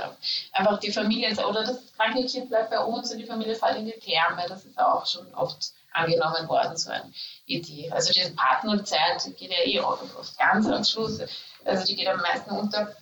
einfach 0.52 0.80
die 0.80 0.92
Familie 0.92 1.36
oder 1.46 1.64
das 1.64 1.80
kranke 1.94 2.26
Kind 2.26 2.50
bleibt 2.50 2.70
bei 2.70 2.80
uns 2.80 3.12
und 3.12 3.18
die 3.18 3.26
Familie 3.26 3.56
fährt 3.56 3.78
in 3.78 3.86
die 3.86 4.00
Therme. 4.00 4.46
Das 4.48 4.66
ist 4.66 4.78
auch 4.78 5.06
schon 5.06 5.34
oft 5.34 5.72
angenommen 5.94 6.48
worden, 6.48 6.78
so 6.78 6.92
eine 6.92 7.12
Idee. 7.46 7.90
Also 7.92 8.12
diese 8.14 8.32
Partnerzeit 8.36 9.24
geht 9.38 9.52
ja 9.52 9.66
eh 9.66 9.80
oft 9.80 10.38
ganz 10.38 10.68
am 10.68 10.84
Schluss, 10.84 11.20
also 11.66 11.86
die 11.86 11.96
geht 11.96 12.08
am 12.08 12.22
meisten 12.22 12.52
unter. 12.52 12.96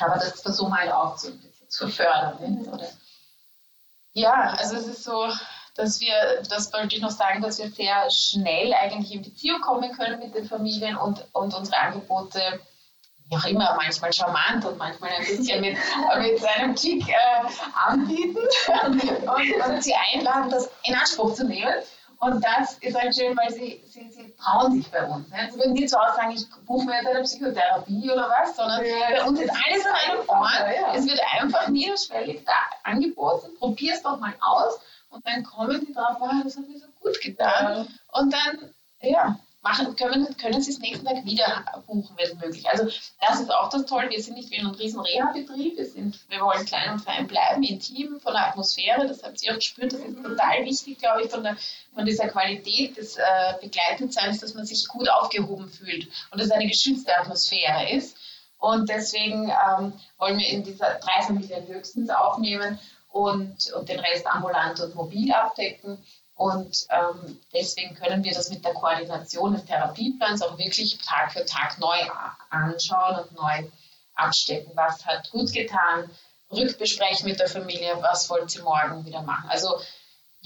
Aber 0.00 0.16
das 0.16 0.42
versuchen 0.42 0.72
wir 0.72 0.80
halt 0.80 0.92
auch 0.92 1.16
zu 1.76 1.88
fördern. 1.88 2.36
Nicht? 2.40 2.68
Oder, 2.68 2.88
ja, 4.12 4.54
also 4.58 4.76
es 4.76 4.86
ist 4.86 5.04
so, 5.04 5.28
dass 5.74 6.00
wir, 6.00 6.42
das 6.48 6.72
wollte 6.72 6.96
ich 6.96 7.02
noch 7.02 7.10
sagen, 7.10 7.42
dass 7.42 7.58
wir 7.58 7.70
sehr 7.70 8.10
schnell 8.10 8.72
eigentlich 8.72 9.12
in 9.12 9.22
Beziehung 9.22 9.60
kommen 9.60 9.92
können 9.92 10.18
mit 10.18 10.34
den 10.34 10.48
Familien 10.48 10.96
und, 10.96 11.24
und 11.32 11.54
unsere 11.54 11.78
Angebote, 11.78 12.40
wie 13.28 13.36
auch 13.36 13.44
immer, 13.44 13.76
manchmal 13.76 14.12
charmant 14.12 14.64
und 14.64 14.78
manchmal 14.78 15.10
ein 15.10 15.26
bisschen 15.26 15.60
mit, 15.60 15.76
mit 16.18 16.38
seinem 16.38 16.74
Kick 16.74 17.08
äh, 17.08 17.14
anbieten 17.86 18.38
und, 18.86 19.66
und 19.66 19.84
sie 19.84 19.94
einladen, 19.94 20.50
das 20.50 20.70
in 20.84 20.94
Anspruch 20.94 21.34
zu 21.34 21.44
nehmen. 21.44 21.74
Und 22.18 22.42
das 22.42 22.78
ist 22.78 22.98
halt 22.98 23.14
schön, 23.14 23.36
weil 23.36 23.52
sie, 23.52 23.82
sie, 23.86 24.08
sie 24.10 24.34
trauen 24.36 24.72
sich 24.72 24.90
bei 24.90 25.04
uns. 25.04 25.28
Ne? 25.28 25.48
Sie 25.50 25.58
würden 25.58 25.74
nie 25.74 25.86
zu 25.86 25.98
Hause 25.98 26.16
sagen, 26.16 26.32
ich 26.32 26.46
buche 26.64 26.86
mir 26.86 26.96
jetzt 26.96 27.08
eine 27.08 27.22
Psychotherapie 27.22 28.10
oder 28.10 28.28
was, 28.28 28.56
sondern 28.56 28.84
ja, 28.84 29.10
bei 29.10 29.24
uns 29.24 29.40
ist 29.40 29.50
alles 29.50 29.86
an 29.86 29.92
einem 29.94 30.28
Ort. 30.28 30.60
Ja. 30.60 30.94
Es 30.94 31.06
wird 31.06 31.20
einfach 31.38 31.68
niederschwellig 31.68 32.44
da 32.44 32.54
angeboten. 32.84 33.54
Probier 33.58 33.94
es 33.94 34.02
doch 34.02 34.18
mal 34.18 34.34
aus. 34.40 34.80
Und 35.10 35.26
dann 35.26 35.42
kommen 35.44 35.84
die 35.86 35.92
drauf, 35.92 36.16
wow, 36.18 36.30
das 36.42 36.56
hat 36.56 36.68
mir 36.68 36.78
so 36.78 36.86
gut 37.00 37.20
getan. 37.20 37.86
Ja. 38.12 38.18
Und 38.18 38.32
dann, 38.32 38.70
ja, 39.02 39.38
machen, 39.66 39.96
können, 39.96 40.36
können 40.36 40.62
Sie 40.62 40.70
es 40.70 40.78
nächsten 40.78 41.04
Tag 41.04 41.24
wieder 41.24 41.64
buchen, 41.86 42.16
wenn 42.16 42.38
möglich. 42.38 42.68
Also 42.68 42.84
das 42.84 43.40
ist 43.40 43.52
auch 43.52 43.68
das 43.68 43.84
Tolle. 43.86 44.10
Wir 44.10 44.22
sind 44.22 44.36
nicht 44.36 44.50
wie 44.50 44.58
ein 44.58 44.66
riesen 44.66 45.00
Reha-Betrieb. 45.00 45.76
Wir, 45.76 46.12
wir 46.28 46.40
wollen 46.40 46.64
klein 46.64 46.92
und 46.92 47.00
fein 47.00 47.26
bleiben, 47.26 47.62
intim, 47.64 48.20
von 48.20 48.32
der 48.32 48.48
Atmosphäre. 48.48 49.06
Das 49.06 49.22
habt 49.22 49.42
ihr 49.42 49.52
auch 49.52 49.56
gespürt. 49.56 49.92
Das 49.92 50.00
ist 50.00 50.22
total 50.22 50.64
wichtig, 50.64 50.98
glaube 50.98 51.22
ich, 51.24 51.30
von, 51.30 51.42
der, 51.42 51.56
von 51.94 52.04
dieser 52.04 52.28
Qualität 52.28 52.96
des 52.96 53.16
äh, 53.16 53.22
Begleitetseins, 53.60 54.40
dass 54.40 54.54
man 54.54 54.66
sich 54.66 54.86
gut 54.86 55.08
aufgehoben 55.08 55.68
fühlt 55.68 56.08
und 56.30 56.40
dass 56.40 56.50
eine 56.50 56.68
geschützte 56.68 57.18
Atmosphäre 57.18 57.90
ist. 57.90 58.16
Und 58.58 58.88
deswegen 58.88 59.50
ähm, 59.50 59.92
wollen 60.18 60.38
wir 60.38 60.48
in 60.48 60.62
dieser 60.62 60.94
drei 60.94 61.22
Familien 61.22 61.66
höchstens 61.66 62.08
aufnehmen 62.10 62.78
und, 63.10 63.72
und 63.72 63.88
den 63.88 64.00
Rest 64.00 64.26
ambulant 64.26 64.80
und 64.80 64.94
mobil 64.94 65.32
abdecken. 65.32 65.98
Und 66.36 66.86
ähm, 66.90 67.40
deswegen 67.54 67.94
können 67.94 68.22
wir 68.22 68.34
das 68.34 68.50
mit 68.50 68.62
der 68.64 68.74
Koordination 68.74 69.54
des 69.54 69.64
Therapieplans 69.64 70.42
auch 70.42 70.58
wirklich 70.58 70.98
Tag 70.98 71.32
für 71.32 71.46
Tag 71.46 71.78
neu 71.78 71.96
anschauen 72.50 73.20
und 73.20 73.32
neu 73.32 73.70
abstecken. 74.14 74.72
Was 74.74 75.04
hat 75.06 75.30
gut 75.30 75.50
getan? 75.52 76.10
Rückbesprechen 76.52 77.26
mit 77.26 77.40
der 77.40 77.48
Familie, 77.48 77.96
was 78.02 78.28
wollt 78.28 78.54
ihr 78.54 78.62
morgen 78.62 79.04
wieder 79.04 79.22
machen? 79.22 79.48
Also 79.48 79.80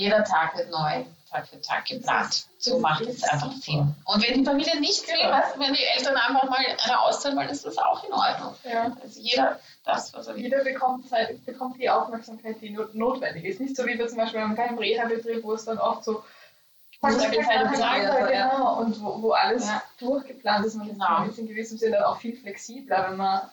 jeder 0.01 0.25
Tag 0.25 0.57
wird 0.57 0.71
neu, 0.71 1.05
Tag 1.31 1.47
für 1.47 1.61
Tag 1.61 1.85
geplant. 1.85 2.47
So 2.59 2.79
macht 2.79 3.03
es 3.03 3.23
einfach 3.23 3.53
Sinn. 3.53 3.95
Und 4.07 4.27
wenn 4.27 4.39
die 4.39 4.45
Familie 4.45 4.81
nicht 4.81 5.07
will, 5.07 5.31
was, 5.31 5.59
wenn 5.59 5.75
die 5.75 5.85
Eltern 5.85 6.17
einfach 6.17 6.49
mal 6.49 6.65
Auszeit 7.01 7.37
wollen, 7.37 7.51
ist 7.51 7.67
das 7.67 7.77
auch 7.77 8.03
in 8.05 8.13
Ordnung. 8.13 8.55
Ja. 8.65 8.97
Also 9.03 9.21
jeder 9.21 9.61
das, 9.85 10.15
was 10.15 10.27
er 10.27 10.37
will. 10.37 10.43
Jeder 10.43 10.65
bekommt, 10.65 11.07
Zeit, 11.09 11.45
bekommt 11.45 11.79
die 11.79 11.91
Aufmerksamkeit, 11.91 12.57
die 12.63 12.71
notwendig 12.95 13.45
ist. 13.45 13.61
Nicht 13.61 13.77
so 13.77 13.85
wie 13.85 13.99
wir 13.99 14.09
zum 14.09 14.17
Beispiel 14.17 14.41
beim 14.41 14.55
kleinen 14.55 14.79
Reha-Betrieb, 14.79 15.45
wo 15.45 15.53
es 15.53 15.67
dann 15.67 15.79
oft 15.79 16.05
so 16.05 16.25
genau, 18.27 18.81
und 18.81 19.03
wo, 19.03 19.23
wo 19.23 19.33
alles 19.33 19.67
ja. 19.67 19.83
durchgeplant 19.99 20.65
ist. 20.65 20.77
Man 20.77 20.89
genau. 20.89 21.25
ist 21.25 21.39
in 21.39 21.47
gewissem 21.47 21.77
Sinne 21.77 22.07
auch 22.07 22.19
viel 22.19 22.37
flexibler, 22.37 23.11
wenn 23.11 23.19
man 23.19 23.51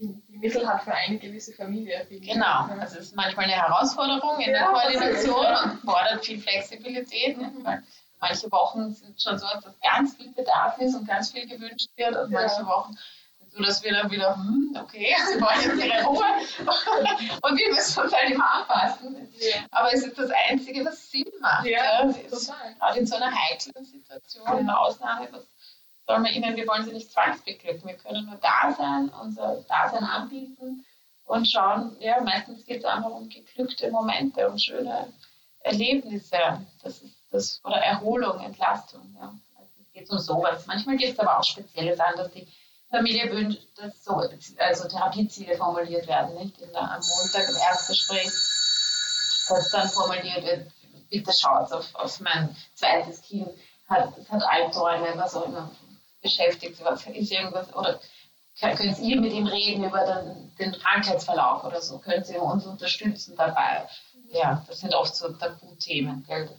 die, 0.00 0.38
Mittel 0.38 0.68
hat 0.68 0.84
für 0.84 0.94
eine 0.94 1.18
gewisse 1.18 1.52
Familie. 1.52 2.06
Genau, 2.08 2.68
also 2.78 2.98
es 2.98 3.06
ist 3.06 3.16
manchmal 3.16 3.46
eine 3.46 3.54
Herausforderung 3.54 4.38
in 4.38 4.52
ja, 4.52 4.58
der 4.58 4.66
Koordination 4.68 5.46
und 5.64 5.80
fordert 5.80 6.24
viel 6.24 6.40
Flexibilität. 6.40 7.36
Mhm. 7.36 7.64
Weil 7.64 7.82
manche 8.20 8.50
Wochen 8.52 8.94
sind 8.94 9.20
schon 9.20 9.38
so, 9.38 9.46
dass 9.46 9.78
ganz 9.80 10.16
viel 10.16 10.32
Bedarf 10.32 10.78
ist 10.78 10.94
und 10.94 11.08
ganz 11.08 11.32
viel 11.32 11.48
gewünscht 11.48 11.90
wird 11.96 12.16
und 12.16 12.30
ja. 12.30 12.40
manche 12.40 12.66
Wochen 12.66 12.96
so 13.50 13.62
dass 13.62 13.82
wir 13.82 13.92
dann 13.92 14.10
wieder, 14.10 14.34
hm, 14.34 14.76
okay, 14.80 15.14
sie 15.32 15.40
wollen 15.40 15.60
jetzt 15.60 15.84
ihre 15.84 16.04
Ruhe 16.04 16.24
und 17.42 17.56
wir 17.56 17.74
müssen 17.74 18.02
uns 18.02 18.12
halt 18.12 18.30
immer 18.30 18.50
anpassen. 18.50 19.28
Aber 19.70 19.92
es 19.92 20.04
ist 20.04 20.18
das 20.18 20.30
Einzige, 20.48 20.84
was 20.84 21.10
Sinn 21.10 21.30
macht. 21.40 21.66
Ja. 21.66 22.04
Gerade 22.04 22.98
in 22.98 23.06
so 23.06 23.16
einer 23.16 23.32
heiklen 23.34 23.84
Situation, 23.84 24.46
in 24.46 24.68
einer 24.68 24.80
Ausnahme, 24.80 25.28
was 25.32 25.46
soll 26.08 26.20
man 26.20 26.32
ihnen, 26.32 26.56
wir 26.56 26.66
wollen 26.66 26.84
sie 26.84 26.92
nicht 26.92 27.12
zwangsbeglücken, 27.12 27.86
wir 27.86 27.96
können 27.96 28.24
nur 28.24 28.38
da 28.38 28.72
sein, 28.72 29.10
unser 29.22 29.62
Dasein 29.68 30.04
anbieten 30.04 30.84
und 31.26 31.46
schauen, 31.46 31.96
ja, 32.00 32.20
meistens 32.22 32.64
geht 32.64 32.78
es 32.78 32.84
einfach 32.86 33.10
um 33.10 33.28
geglückte 33.28 33.90
Momente, 33.90 34.48
um 34.48 34.56
schöne 34.56 35.12
Erlebnisse, 35.60 36.66
das 36.82 37.02
ist 37.02 37.14
das, 37.30 37.60
oder 37.62 37.76
Erholung, 37.76 38.40
Entlastung. 38.40 39.14
Ja. 39.20 39.34
Also 39.58 39.70
es 39.82 39.92
geht 39.92 40.10
um 40.10 40.18
sowas. 40.18 40.66
Manchmal 40.66 40.96
geht 40.96 41.12
es 41.12 41.18
aber 41.18 41.38
auch 41.38 41.44
Spezielles 41.44 42.00
an, 42.00 42.16
dass 42.16 42.32
die 42.32 42.48
Familie 42.90 43.30
wünscht, 43.30 43.60
dass 43.76 44.02
so 44.02 44.22
also 44.56 44.88
Therapieziele 44.88 45.58
formuliert 45.58 46.06
werden, 46.08 46.36
nicht? 46.36 46.58
In 46.62 46.72
der, 46.72 46.90
am 46.90 47.02
Montag 47.02 47.50
im 47.50 47.56
Erstgespräch, 47.56 48.30
dass 49.50 49.70
dann 49.72 49.88
formuliert 49.90 50.42
wird, 50.42 50.72
bitte 51.10 51.32
schaut 51.38 51.70
auf, 51.70 51.94
auf 51.94 52.18
mein 52.20 52.56
zweites 52.74 53.20
Kind, 53.20 53.50
hat, 53.90 54.14
hat 54.30 54.42
Albträume, 54.42 55.12
was 55.16 55.34
auch 55.34 55.44
immer, 55.44 55.70
beschäftigt, 56.20 56.82
was 56.82 57.06
ist 57.06 57.32
irgendwas, 57.32 57.74
oder 57.74 58.00
können 58.60 58.94
Sie 58.94 59.14
mit 59.16 59.32
ihm 59.32 59.46
reden 59.46 59.84
über 59.84 60.04
den, 60.04 60.54
den 60.56 60.72
Krankheitsverlauf 60.72 61.64
oder 61.64 61.80
so, 61.80 61.98
können 61.98 62.24
Sie 62.24 62.36
uns 62.36 62.66
unterstützen 62.66 63.36
dabei. 63.36 63.88
Ja, 64.32 64.64
das 64.66 64.80
sind 64.80 64.94
oft 64.94 65.14
so 65.14 65.32
Tabuthemen, 65.32 66.24
gell? 66.26 66.50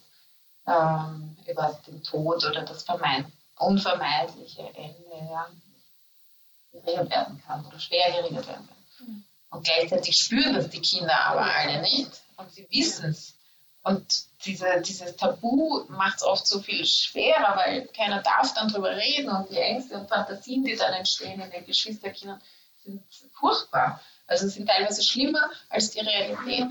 Ähm, 0.65 1.38
über 1.48 1.80
den 1.88 2.02
Tod 2.04 2.45
oder 2.45 2.63
das 2.63 2.84
Vermeid 2.84 3.26
unvermeidliche 3.58 4.62
Ende. 4.76 5.30
Ja 5.30 5.48
geregelt 6.72 7.10
werden 7.10 7.41
kann 7.45 7.65
oder 7.65 7.80
schwer 7.80 8.12
geregelt 8.12 8.48
werden 8.48 8.67
kann. 8.67 9.08
Mhm. 9.08 9.24
Und 9.52 9.65
gleichzeitig 9.65 10.15
spüren 10.15 10.54
das 10.54 10.69
die 10.69 10.82
Kinder 10.82 11.26
aber 11.26 11.43
alle 11.43 11.82
nicht 11.82 12.12
und 12.38 12.52
sie 12.52 12.67
wissen 12.69 13.10
es. 13.10 13.36
Und 13.84 14.06
diese, 14.45 14.82
dieses 14.82 15.15
Tabu 15.17 15.84
macht 15.89 16.17
es 16.17 16.23
oft 16.23 16.47
so 16.47 16.60
viel 16.62 16.86
schwerer, 16.86 17.58
weil 17.58 17.88
keiner 17.88 18.21
darf 18.21 18.54
dann 18.54 18.69
drüber 18.69 18.95
reden 18.95 19.30
und 19.30 19.49
die 19.49 19.58
Ängste 19.58 19.97
und 19.97 20.08
Fantasien, 20.08 20.63
die 20.63 20.75
dann 20.75 20.93
entstehen 20.93 21.41
in 21.41 21.52
den 21.52 21.65
Geschwisterkindern, 21.65 22.41
sind 22.84 23.04
furchtbar. 23.34 24.02
Also 24.28 24.47
sind 24.47 24.67
teilweise 24.67 25.04
schlimmer 25.04 25.49
als 25.69 25.91
die 25.91 25.99
Realität. 25.99 26.67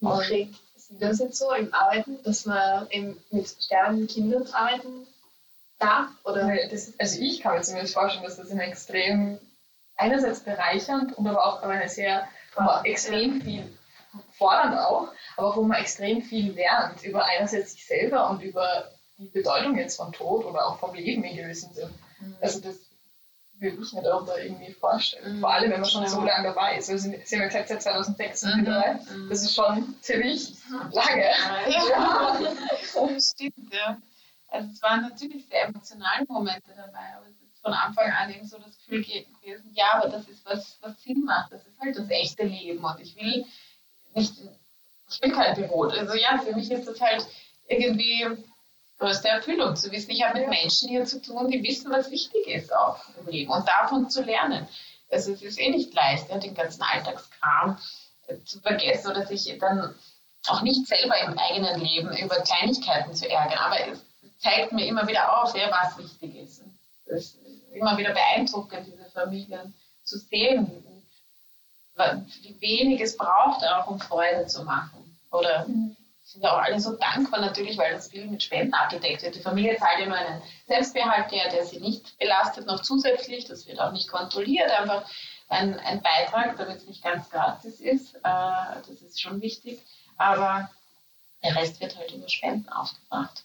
Okay. 0.00 0.50
Ist 0.76 0.90
das 1.00 1.18
jetzt 1.18 1.38
so 1.38 1.52
im 1.52 1.72
Arbeiten, 1.74 2.22
dass 2.22 2.46
man 2.46 2.88
eben 2.90 3.22
mit 3.30 3.48
sterbenden 3.48 4.06
Kindern 4.06 4.46
arbeiten 4.52 5.06
darf? 5.78 6.08
Oder? 6.24 6.68
Das, 6.70 6.92
also 6.98 7.20
ich 7.20 7.40
kann 7.40 7.56
mir 7.56 7.62
zumindest 7.62 7.94
vorstellen, 7.94 8.24
dass 8.24 8.36
das 8.36 8.50
ein 8.50 8.60
extrem 8.60 9.38
einerseits 9.96 10.40
bereichernd 10.40 11.16
und 11.18 11.26
aber 11.26 11.44
auch 11.44 11.62
eine 11.62 11.88
sehr 11.88 12.26
aber 12.56 12.84
extrem 12.84 13.40
viel 13.42 13.70
fordernd 14.40 14.78
auch, 14.78 15.08
aber 15.36 15.54
wo 15.54 15.62
man 15.62 15.78
extrem 15.78 16.22
viel 16.22 16.52
lernt 16.52 17.02
über 17.04 17.24
einerseits 17.24 17.72
sich 17.72 17.86
selber 17.86 18.30
und 18.30 18.42
über 18.42 18.90
die 19.18 19.28
Bedeutung 19.28 19.76
jetzt 19.76 19.96
von 19.96 20.12
Tod 20.12 20.46
oder 20.46 20.66
auch 20.66 20.78
vom 20.78 20.94
Leben 20.94 21.22
in 21.24 21.36
gewissem 21.36 21.72
Sinn. 21.74 21.90
Mhm. 22.20 22.36
Also 22.40 22.60
das 22.60 22.76
würde 23.58 23.76
ich 23.82 23.92
mir 23.92 24.14
auch 24.14 24.24
da 24.24 24.36
irgendwie 24.38 24.72
vorstellen. 24.72 25.36
Mhm. 25.36 25.40
Vor 25.40 25.52
allem, 25.52 25.70
wenn 25.70 25.80
man 25.80 25.90
schon 25.90 26.08
so 26.08 26.22
lange 26.22 26.48
dabei 26.48 26.78
ist. 26.78 26.88
Also, 26.88 27.10
Sie 27.10 27.36
haben 27.36 27.42
ja 27.42 27.46
gesagt, 27.46 27.68
seit 27.68 27.82
2006 27.82 28.40
sind 28.40 28.62
mhm. 28.62 28.64
dabei. 28.64 28.94
Mhm. 28.94 29.28
Das 29.28 29.42
ist 29.42 29.54
schon 29.54 29.94
ziemlich 30.00 30.54
lange. 30.92 31.30
Ja, 31.68 32.40
ja. 32.40 33.20
stimmt, 33.20 33.74
ja. 33.74 33.98
Also 34.48 34.68
es 34.72 34.82
waren 34.82 35.02
natürlich 35.02 35.46
sehr 35.46 35.66
emotionale 35.66 36.24
Momente 36.26 36.72
dabei, 36.74 37.14
aber 37.16 37.26
es 37.26 37.40
ist 37.42 37.62
von 37.62 37.72
Anfang 37.72 38.10
an 38.10 38.30
eben 38.30 38.46
so 38.46 38.58
das 38.58 38.76
Gefühl 38.78 39.04
gewesen, 39.04 39.70
ja, 39.74 39.92
aber 39.94 40.08
das 40.08 40.26
ist 40.28 40.44
was, 40.44 40.78
was 40.80 41.00
Sinn 41.02 41.24
macht. 41.24 41.52
Das 41.52 41.64
ist 41.66 41.78
halt 41.78 41.96
das 41.96 42.10
echte 42.10 42.44
Leben 42.44 42.82
und 42.82 43.00
ich 43.00 43.14
will 43.16 43.44
nicht, 44.14 44.34
ich 45.10 45.22
will 45.22 45.32
kein 45.32 45.54
Pilot. 45.54 45.92
Also 45.92 46.14
ja, 46.14 46.38
für 46.38 46.54
mich 46.54 46.70
ist 46.70 46.86
das 46.86 47.00
halt 47.00 47.26
irgendwie 47.68 48.26
größte 48.98 49.28
Erfüllung 49.28 49.76
zu 49.76 49.90
wissen, 49.90 50.10
ich 50.10 50.22
habe 50.22 50.40
mit 50.40 50.48
Menschen 50.48 50.88
hier 50.88 51.04
zu 51.04 51.20
tun, 51.22 51.50
die 51.50 51.62
wissen, 51.62 51.90
was 51.90 52.10
wichtig 52.10 52.46
ist 52.46 52.72
auch 52.74 52.98
im 53.18 53.26
Leben 53.26 53.50
und 53.50 53.66
davon 53.66 54.10
zu 54.10 54.22
lernen. 54.22 54.68
Also 55.10 55.32
es 55.32 55.42
ist 55.42 55.58
eh 55.58 55.70
nicht 55.70 55.92
leicht, 55.94 56.28
ja, 56.28 56.38
den 56.38 56.54
ganzen 56.54 56.82
Alltagskram 56.82 57.78
zu 58.44 58.60
vergessen 58.60 59.10
oder 59.10 59.26
sich 59.26 59.58
dann 59.58 59.94
auch 60.46 60.62
nicht 60.62 60.86
selber 60.86 61.18
im 61.18 61.36
eigenen 61.38 61.80
Leben 61.80 62.16
über 62.16 62.36
Kleinigkeiten 62.40 63.14
zu 63.14 63.28
ärgern. 63.28 63.58
Aber 63.58 63.76
es 63.88 64.04
zeigt 64.38 64.72
mir 64.72 64.86
immer 64.86 65.06
wieder 65.08 65.42
auf, 65.42 65.56
ja, 65.56 65.70
was 65.70 65.98
wichtig 65.98 66.36
ist. 66.36 66.62
Das 67.06 67.22
ist 67.22 67.38
immer 67.72 67.96
wieder 67.98 68.12
beeindruckend, 68.12 68.86
diese 68.86 69.10
Familien 69.10 69.74
zu 70.04 70.18
sehen, 70.18 70.84
wie 72.42 72.60
wenig 72.60 73.00
es 73.00 73.16
braucht, 73.16 73.64
auch 73.64 73.86
um 73.88 74.00
Freude 74.00 74.46
zu 74.46 74.64
machen. 74.64 75.18
Oder 75.30 75.66
mhm. 75.66 75.96
sind 76.24 76.44
auch 76.44 76.58
alle 76.58 76.80
so 76.80 76.96
dankbar 76.96 77.40
natürlich, 77.40 77.78
weil 77.78 77.92
das 77.92 78.08
viel 78.08 78.26
mit 78.26 78.42
Spenden 78.42 78.74
abgedeckt 78.74 79.22
wird. 79.22 79.34
Die 79.34 79.40
Familie 79.40 79.76
zahlt 79.76 80.00
ja 80.00 80.06
nur 80.06 80.16
einen 80.16 80.42
Selbstbehalt 80.66 81.30
her, 81.32 81.50
der 81.50 81.64
sie 81.64 81.80
nicht 81.80 82.18
belastet, 82.18 82.66
noch 82.66 82.82
zusätzlich. 82.82 83.46
Das 83.46 83.66
wird 83.66 83.80
auch 83.80 83.92
nicht 83.92 84.08
kontrolliert, 84.08 84.70
einfach 84.70 85.04
ein, 85.48 85.78
ein 85.80 86.02
Beitrag, 86.02 86.56
damit 86.56 86.78
es 86.78 86.86
nicht 86.86 87.02
ganz 87.02 87.28
gratis 87.30 87.80
ist. 87.80 88.14
Äh, 88.16 88.20
das 88.22 89.02
ist 89.02 89.20
schon 89.20 89.40
wichtig. 89.40 89.80
Aber 90.16 90.70
der 91.42 91.56
Rest 91.56 91.80
wird 91.80 91.96
halt 91.96 92.12
über 92.12 92.28
Spenden 92.28 92.68
aufgebracht 92.68 93.44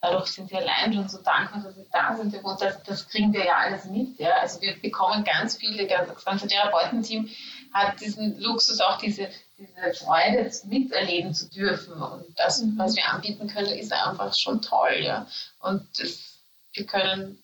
dadurch 0.00 0.28
sind 0.28 0.50
wir 0.50 0.58
allein 0.58 0.92
schon 0.92 1.08
so 1.08 1.18
dankbar, 1.18 1.62
dass 1.62 1.76
wir 1.76 1.86
da 1.92 2.16
sind. 2.16 2.34
Und 2.42 2.60
das, 2.60 2.82
das 2.82 3.08
kriegen 3.08 3.32
wir 3.32 3.44
ja 3.44 3.56
alles 3.56 3.84
mit. 3.86 4.18
Ja? 4.18 4.36
Also 4.40 4.60
wir 4.60 4.80
bekommen 4.80 5.24
ganz 5.24 5.56
viele, 5.56 5.86
das 5.86 6.24
ganze 6.24 6.46
Therapeutenteam 6.46 7.28
hat 7.72 8.00
diesen 8.00 8.38
Luxus, 8.40 8.80
auch 8.80 8.98
diese, 8.98 9.28
diese 9.58 10.04
Freude 10.04 10.50
miterleben 10.64 11.34
zu 11.34 11.48
dürfen. 11.50 11.94
Und 11.94 12.24
das, 12.38 12.62
mhm. 12.62 12.78
was 12.78 12.96
wir 12.96 13.08
anbieten 13.08 13.48
können, 13.48 13.72
ist 13.72 13.92
einfach 13.92 14.34
schon 14.34 14.62
toll. 14.62 15.00
Ja? 15.00 15.26
Und 15.60 15.86
das, 15.98 16.38
wir 16.72 16.86
können 16.86 17.42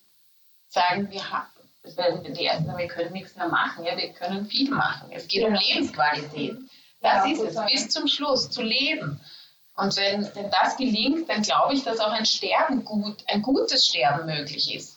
sagen, 0.69 1.09
wir 1.11 1.31
haben 1.31 1.47
das 1.85 1.97
werden 1.97 2.23
wir 2.23 2.31
die 2.31 2.45
ersten, 2.45 2.77
wir 2.77 2.87
können 2.87 3.13
nichts 3.13 3.35
mehr 3.35 3.47
machen. 3.47 3.85
Ja, 3.85 3.95
wir 3.95 4.11
können 4.13 4.47
viel 4.47 4.71
machen. 4.71 5.11
Es 5.11 5.27
geht 5.27 5.45
um 5.45 5.53
Lebensqualität. 5.53 6.57
Das 7.01 7.25
ja, 7.25 7.31
ist 7.31 7.41
es, 7.41 7.65
bis 7.71 7.89
zum 7.89 8.07
Schluss, 8.07 8.49
zu 8.49 8.63
leben. 8.63 9.19
Und 9.75 9.95
wenn, 9.97 10.23
wenn 10.35 10.49
das 10.49 10.77
gelingt, 10.77 11.29
dann 11.29 11.43
glaube 11.43 11.73
ich, 11.73 11.83
dass 11.83 11.99
auch 11.99 12.11
ein 12.11 12.25
Sterben 12.25 12.83
gut, 12.83 13.23
ein 13.27 13.41
gutes 13.41 13.87
Sterben 13.87 14.25
möglich 14.25 14.73
ist. 14.73 14.94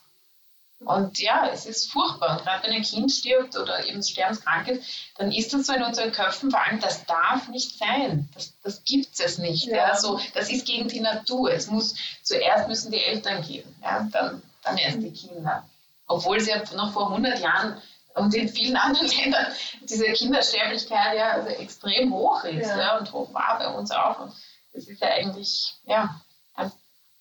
Und 0.81 1.19
ja, 1.19 1.49
es 1.53 1.67
ist 1.67 1.91
furchtbar. 1.91 2.39
Und 2.39 2.45
gerade 2.45 2.67
wenn 2.67 2.73
ein 2.73 2.83
Kind 2.83 3.11
stirbt 3.11 3.57
oder 3.57 3.85
eben 3.87 4.03
sterbenskrank 4.03 4.69
ist, 4.69 5.11
dann 5.17 5.33
ist 5.33 5.53
das 5.53 5.67
so 5.67 5.73
in 5.73 5.83
unseren 5.83 6.13
Köpfen 6.13 6.51
verankert, 6.51 6.85
das 6.85 7.05
darf 7.07 7.49
nicht 7.49 7.79
sein. 7.79 8.29
Das, 8.35 8.53
das 8.63 8.85
gibt 8.85 9.19
es 9.19 9.39
nicht. 9.39 9.67
Ja. 9.67 9.89
ja. 9.89 9.97
so, 9.97 10.21
das 10.35 10.51
ist 10.51 10.67
gegen 10.67 10.89
die 10.89 11.01
Natur. 11.01 11.53
Es 11.53 11.67
muss, 11.67 11.97
zuerst 12.23 12.69
müssen 12.69 12.93
die 12.93 13.03
Eltern 13.03 13.43
gehen, 13.43 13.75
ja, 13.83 14.09
dann, 14.13 14.43
dann 14.63 14.79
erst 14.79 15.03
die 15.03 15.13
Kinder. 15.13 15.69
Obwohl 16.07 16.41
sie 16.41 16.51
ja 16.51 16.63
noch 16.75 16.93
vor 16.93 17.11
100 17.11 17.41
Jahren 17.41 17.83
und 18.15 18.35
in 18.35 18.49
vielen 18.49 18.77
anderen 18.77 19.09
Ländern 19.23 19.47
diese 19.83 20.07
Kindersterblichkeit 20.13 21.17
ja 21.17 21.33
also 21.33 21.49
extrem 21.49 22.13
hoch 22.13 22.45
ist 22.45 22.69
ja. 22.69 22.79
ja. 22.79 22.99
und 22.99 23.13
hoch 23.13 23.33
war 23.35 23.59
bei 23.59 23.69
uns 23.69 23.91
auch. 23.91 24.21
Und 24.21 24.33
das 24.73 24.87
ist 24.87 25.01
ja 25.01 25.09
eigentlich, 25.09 25.75
ja, 25.87 26.21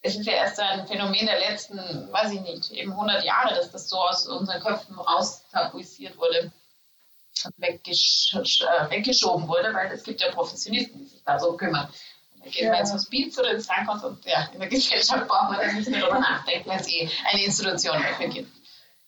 es 0.08 0.16
ist 0.16 0.26
ja 0.26 0.34
erst 0.34 0.60
ein 0.60 0.88
Phänomen 0.88 1.26
der 1.26 1.40
letzten, 1.40 1.78
weiß 2.12 2.32
ich 2.32 2.42
nicht, 2.42 2.72
eben 2.72 2.92
100 2.92 3.24
Jahre, 3.26 3.56
dass 3.56 3.72
das 3.72 3.90
so 3.90 3.98
aus 3.98 4.28
unseren 4.28 4.62
Köpfen 4.62 4.98
raus 4.98 5.44
tabuisiert 5.52 6.18
wurde 6.18 6.52
und 7.46 7.54
weggesch 7.58 8.34
äh, 8.34 8.90
weggeschoben 8.90 9.48
wurde, 9.48 9.74
weil 9.74 9.92
es 9.92 10.04
gibt 10.04 10.22
ja 10.22 10.32
Professionisten, 10.32 11.00
die 11.00 11.06
sich 11.06 11.24
da 11.24 11.38
so 11.38 11.56
kümmern. 11.56 11.90
Da 12.40 12.46
geht 12.46 12.62
ja. 12.62 12.72
man 12.72 12.80
ins 12.80 12.94
Hospiz 12.94 13.38
oder 13.38 13.52
ins 13.52 13.68
Krankenhaus 13.68 14.04
und 14.04 14.26
ja, 14.26 14.50
in 14.54 14.60
der 14.60 14.70
Gesellschaft 14.70 15.28
braucht 15.28 15.52
man 15.52 15.60
da 15.60 15.72
nicht 15.72 15.90
mehr 15.90 16.00
darüber 16.00 16.20
nachdenken, 16.20 16.70
weil 16.70 16.80
es 16.80 16.88
eh 16.88 17.10
eine 17.30 17.44
Institution 17.44 18.02
dafür 18.02 18.28
gibt. 18.28 18.52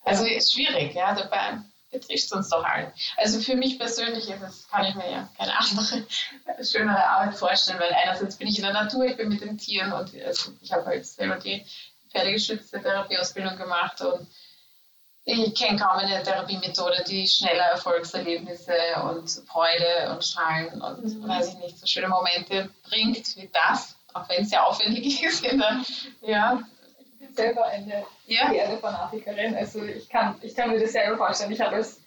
Also 0.03 0.25
ist 0.25 0.53
schwierig, 0.53 0.93
ja, 0.93 1.13
dabei 1.13 1.59
betrifft 1.91 2.25
es 2.25 2.32
uns 2.32 2.49
doch 2.49 2.63
alle. 2.63 2.93
Also 3.17 3.39
für 3.39 3.56
mich 3.56 3.80
persönlich 3.80 4.30
ist 4.30 4.41
es, 4.41 4.67
kann 4.69 4.86
ich 4.86 4.95
mir 4.95 5.10
ja 5.10 5.30
keine 5.38 5.58
andere, 5.58 6.06
schönere 6.63 7.04
Arbeit 7.04 7.36
vorstellen, 7.36 7.80
weil 7.80 7.93
einerseits 7.93 8.38
bin 8.38 8.47
ich 8.47 8.58
in 8.58 8.63
der 8.63 8.73
Natur, 8.73 9.06
ich 9.06 9.17
bin 9.17 9.30
mit 9.30 9.41
den 9.41 9.58
Tieren 9.58 9.91
und 9.91 10.12
also 10.23 10.52
ich 10.62 10.71
habe 10.71 10.86
halt 10.86 11.06
selber 11.06 11.38
die 11.38 11.65
pferdegeschützte 12.12 12.82
Therapieausbildung 12.82 13.58
gemacht 13.58 14.02
und 14.02 14.28
ich 15.25 15.54
kenne 15.54 15.80
kaum 15.80 15.97
eine 15.97 16.23
Therapiemethode, 16.23 17.04
die 17.08 17.28
schneller 17.28 17.65
Erfolgserlebnisse 17.65 18.73
und 19.04 19.30
Freude 19.47 20.12
und 20.12 20.23
Strahlen 20.23 20.82
und 20.82 21.04
mhm. 21.04 21.28
weiß 21.28 21.49
ich 21.49 21.60
nicht, 21.60 21.78
so 21.78 21.86
schöne 21.86 22.08
Momente 22.08 22.69
bringt 22.84 23.36
wie 23.36 23.49
das, 23.54 23.95
auch 24.13 24.28
wenn 24.28 24.43
es 24.43 24.49
sehr 24.49 24.65
aufwendig 24.65 25.21
ist. 25.23 25.43
Der, 25.43 25.84
ja, 26.21 26.63
selber 27.34 27.65
eine 27.65 28.05
ja. 28.25 28.49
Pferdefanatikerin. 28.49 29.55
Also 29.55 29.84
ich 29.84 30.10
kann, 30.10 30.36
ich 30.41 30.55
kann 30.55 30.69
mir 30.71 30.79
das 30.79 30.91
selber 30.91 31.17
vorstellen. 31.17 31.51
Ich 31.51 31.62
habe 31.62 31.75
als 31.75 32.01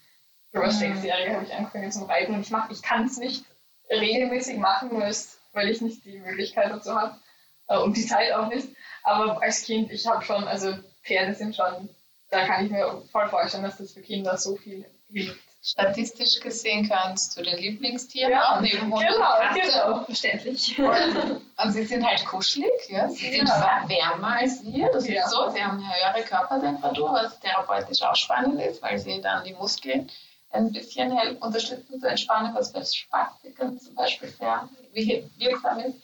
über 0.53 0.67
mhm. 0.67 1.05
Habe 1.35 1.45
ich 1.45 1.55
angefangen 1.55 1.93
zum 1.93 2.05
Reiten 2.05 2.35
und 2.35 2.41
ich 2.41 2.53
ich 2.71 2.83
kann 2.83 3.07
es 3.07 3.17
nicht 3.17 3.45
regelmäßig 3.91 4.59
machen, 4.59 4.91
weil 5.53 5.69
ich 5.69 5.81
nicht 5.81 6.05
die 6.05 6.19
Möglichkeit 6.19 6.71
dazu 6.71 6.95
habe 6.95 7.17
äh, 7.69 7.79
und 7.79 7.97
die 7.97 8.07
Zeit 8.07 8.33
auch 8.33 8.49
nicht. 8.49 8.69
Aber 9.03 9.43
als 9.43 9.65
Kind, 9.65 9.91
ich 9.91 10.07
habe 10.07 10.25
schon, 10.25 10.45
also 10.45 10.75
Pferde 11.03 11.35
sind 11.35 11.57
schon, 11.57 11.89
da 12.31 12.47
kann 12.47 12.65
ich 12.65 12.71
mir 12.71 13.03
voll 13.11 13.29
vorstellen, 13.29 13.65
dass 13.65 13.79
das 13.79 13.93
für 13.93 14.03
Kinder 14.03 14.37
so 14.37 14.57
viel 14.57 14.85
hilft 15.11 15.52
statistisch 15.63 16.41
gesehen 16.41 16.89
kannst 16.89 17.39
du 17.39 17.43
den 17.43 17.57
Lieblingstieren 17.57 18.33
ja, 18.33 18.57
auch 18.57 18.61
neben 18.61 18.93
Hund 18.93 19.07
genau, 19.07 19.15
und 19.15 19.49
Katze. 19.49 19.61
Genau, 19.61 20.05
verständlich. 20.05 20.79
Und, 20.79 21.73
sie 21.73 21.85
sind 21.85 22.05
halt 22.05 22.27
kuschelig, 22.27 22.89
ja? 22.89 23.09
sie 23.09 23.31
sind 23.31 23.49
ja. 23.49 23.85
wärmer 23.87 24.39
als 24.39 24.65
wir, 24.65 24.91
das 24.91 25.07
ja. 25.07 25.25
ist 25.25 25.31
so, 25.31 25.49
sie 25.51 25.63
haben 25.63 25.79
eine 25.79 25.95
höhere 25.95 26.25
Körpertemperatur, 26.25 27.13
was 27.13 27.39
therapeutisch 27.39 28.03
auch 28.03 28.17
spannend 28.17 28.61
ist, 28.61 28.83
weil 28.83 28.99
sie 28.99 29.21
dann 29.21 29.45
die 29.45 29.55
Muskeln 29.55 30.11
ein 30.51 30.73
bisschen 30.73 31.13
unterstützen 31.39 32.01
zu 32.01 32.09
entspannen, 32.09 32.55
was 32.55 32.73
bei 32.73 32.85
Spastikern 32.85 33.79
zum 33.79 33.95
Beispiel 33.95 34.29
sehr 34.29 34.69
wirksam 34.93 35.79
ist. 35.79 35.97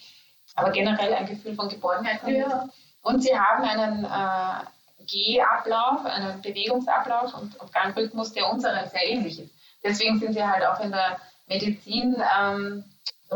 Aber 0.55 0.71
generell 0.71 1.14
ein 1.14 1.27
Gefühl 1.27 1.55
von 1.55 1.68
Geborgenheit. 1.68 2.21
Ja. 2.27 2.68
Und 3.03 3.23
sie 3.23 3.37
haben 3.37 3.64
einen 3.64 4.05
äh, 4.05 4.66
Gehablauf, 5.11 6.05
einen 6.05 6.40
Bewegungsablauf 6.42 7.35
und, 7.35 7.59
und 7.61 7.73
Gangrhythmus, 7.73 8.33
der 8.33 8.51
unserem 8.53 8.87
sehr 8.88 9.07
ähnlich 9.09 9.40
ist. 9.40 9.53
Deswegen 9.83 10.18
sind 10.18 10.35
sie 10.35 10.44
halt 10.44 10.64
auch 10.64 10.81
in 10.81 10.90
der 10.90 11.18
Medizin 11.47 12.16
ähm, 12.38 12.85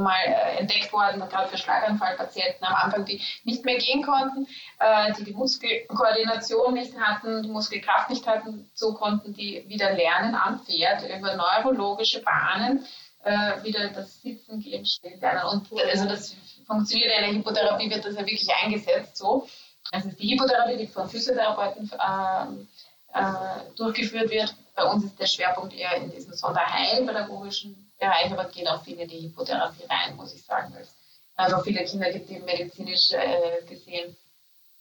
mal 0.01 0.25
äh, 0.25 0.59
entdeckt 0.59 0.93
worden, 0.93 1.21
gerade 1.21 1.49
für 1.49 1.59
Schlaganfallpatienten 1.59 2.65
am 2.65 2.75
Anfang, 2.75 3.05
die 3.05 3.21
nicht 3.45 3.65
mehr 3.65 3.79
gehen 3.79 4.03
konnten, 4.03 4.47
äh, 4.79 5.13
die 5.15 5.25
die 5.25 5.35
Muskelkoordination 5.35 6.75
nicht 6.75 6.99
hatten, 6.99 7.43
die 7.43 7.51
Muskelkraft 7.51 8.09
nicht 8.11 8.27
hatten, 8.27 8.71
so 8.75 8.95
konnten 8.95 9.35
die 9.35 9.65
wieder 9.69 9.93
lernen 9.93 10.35
am 10.35 10.61
Pferd 10.61 11.03
über 11.05 11.37
neurologische 11.37 12.23
Bahnen 12.23 12.87
äh, 13.25 13.63
wieder 13.63 13.89
das 13.89 14.21
Sitzen, 14.23 14.61
Gehen, 14.61 14.87
Stehen 14.87 15.21
lernen. 15.21 15.45
Und 15.45 15.69
also 15.91 16.07
das 16.07 16.37
funktioniert 16.67 17.13
in 17.19 17.25
der 17.25 17.35
Hypotherapie, 17.35 17.91
wird 17.91 18.05
das 18.05 18.15
ja 18.15 18.21
wirklich 18.21 18.49
eingesetzt 18.63 19.17
so. 19.17 19.47
Also 19.91 20.11
die 20.11 20.33
Hypotherapie, 20.33 20.77
die 20.77 20.87
von 20.87 21.09
Physiotherapeuten 21.09 21.91
äh, 21.93 23.19
äh, 23.19 23.75
durchgeführt 23.77 24.31
wird. 24.31 24.55
Bei 24.75 24.85
uns 24.85 25.05
ist 25.05 25.19
der 25.19 25.27
Schwerpunkt 25.27 25.75
eher 25.75 25.97
in 25.97 26.11
diesem 26.11 26.33
sonderheilpädagogischen 26.33 27.91
Bereich, 27.99 28.33
aber 28.33 28.47
es 28.47 28.55
geht 28.55 28.67
auch 28.69 28.83
viel 28.83 28.99
in 28.99 29.09
die 29.09 29.23
Hypotherapie 29.23 29.85
rein, 29.85 30.17
muss 30.17 30.35
ich 30.35 30.43
sagen. 30.45 30.73
Weil 30.73 30.83
es 30.83 30.95
also 31.37 31.61
viele 31.61 31.85
Kinder 31.85 32.11
gibt, 32.11 32.29
die 32.29 32.39
medizinisch 32.39 33.11
äh, 33.13 33.65
gesehen 33.69 34.17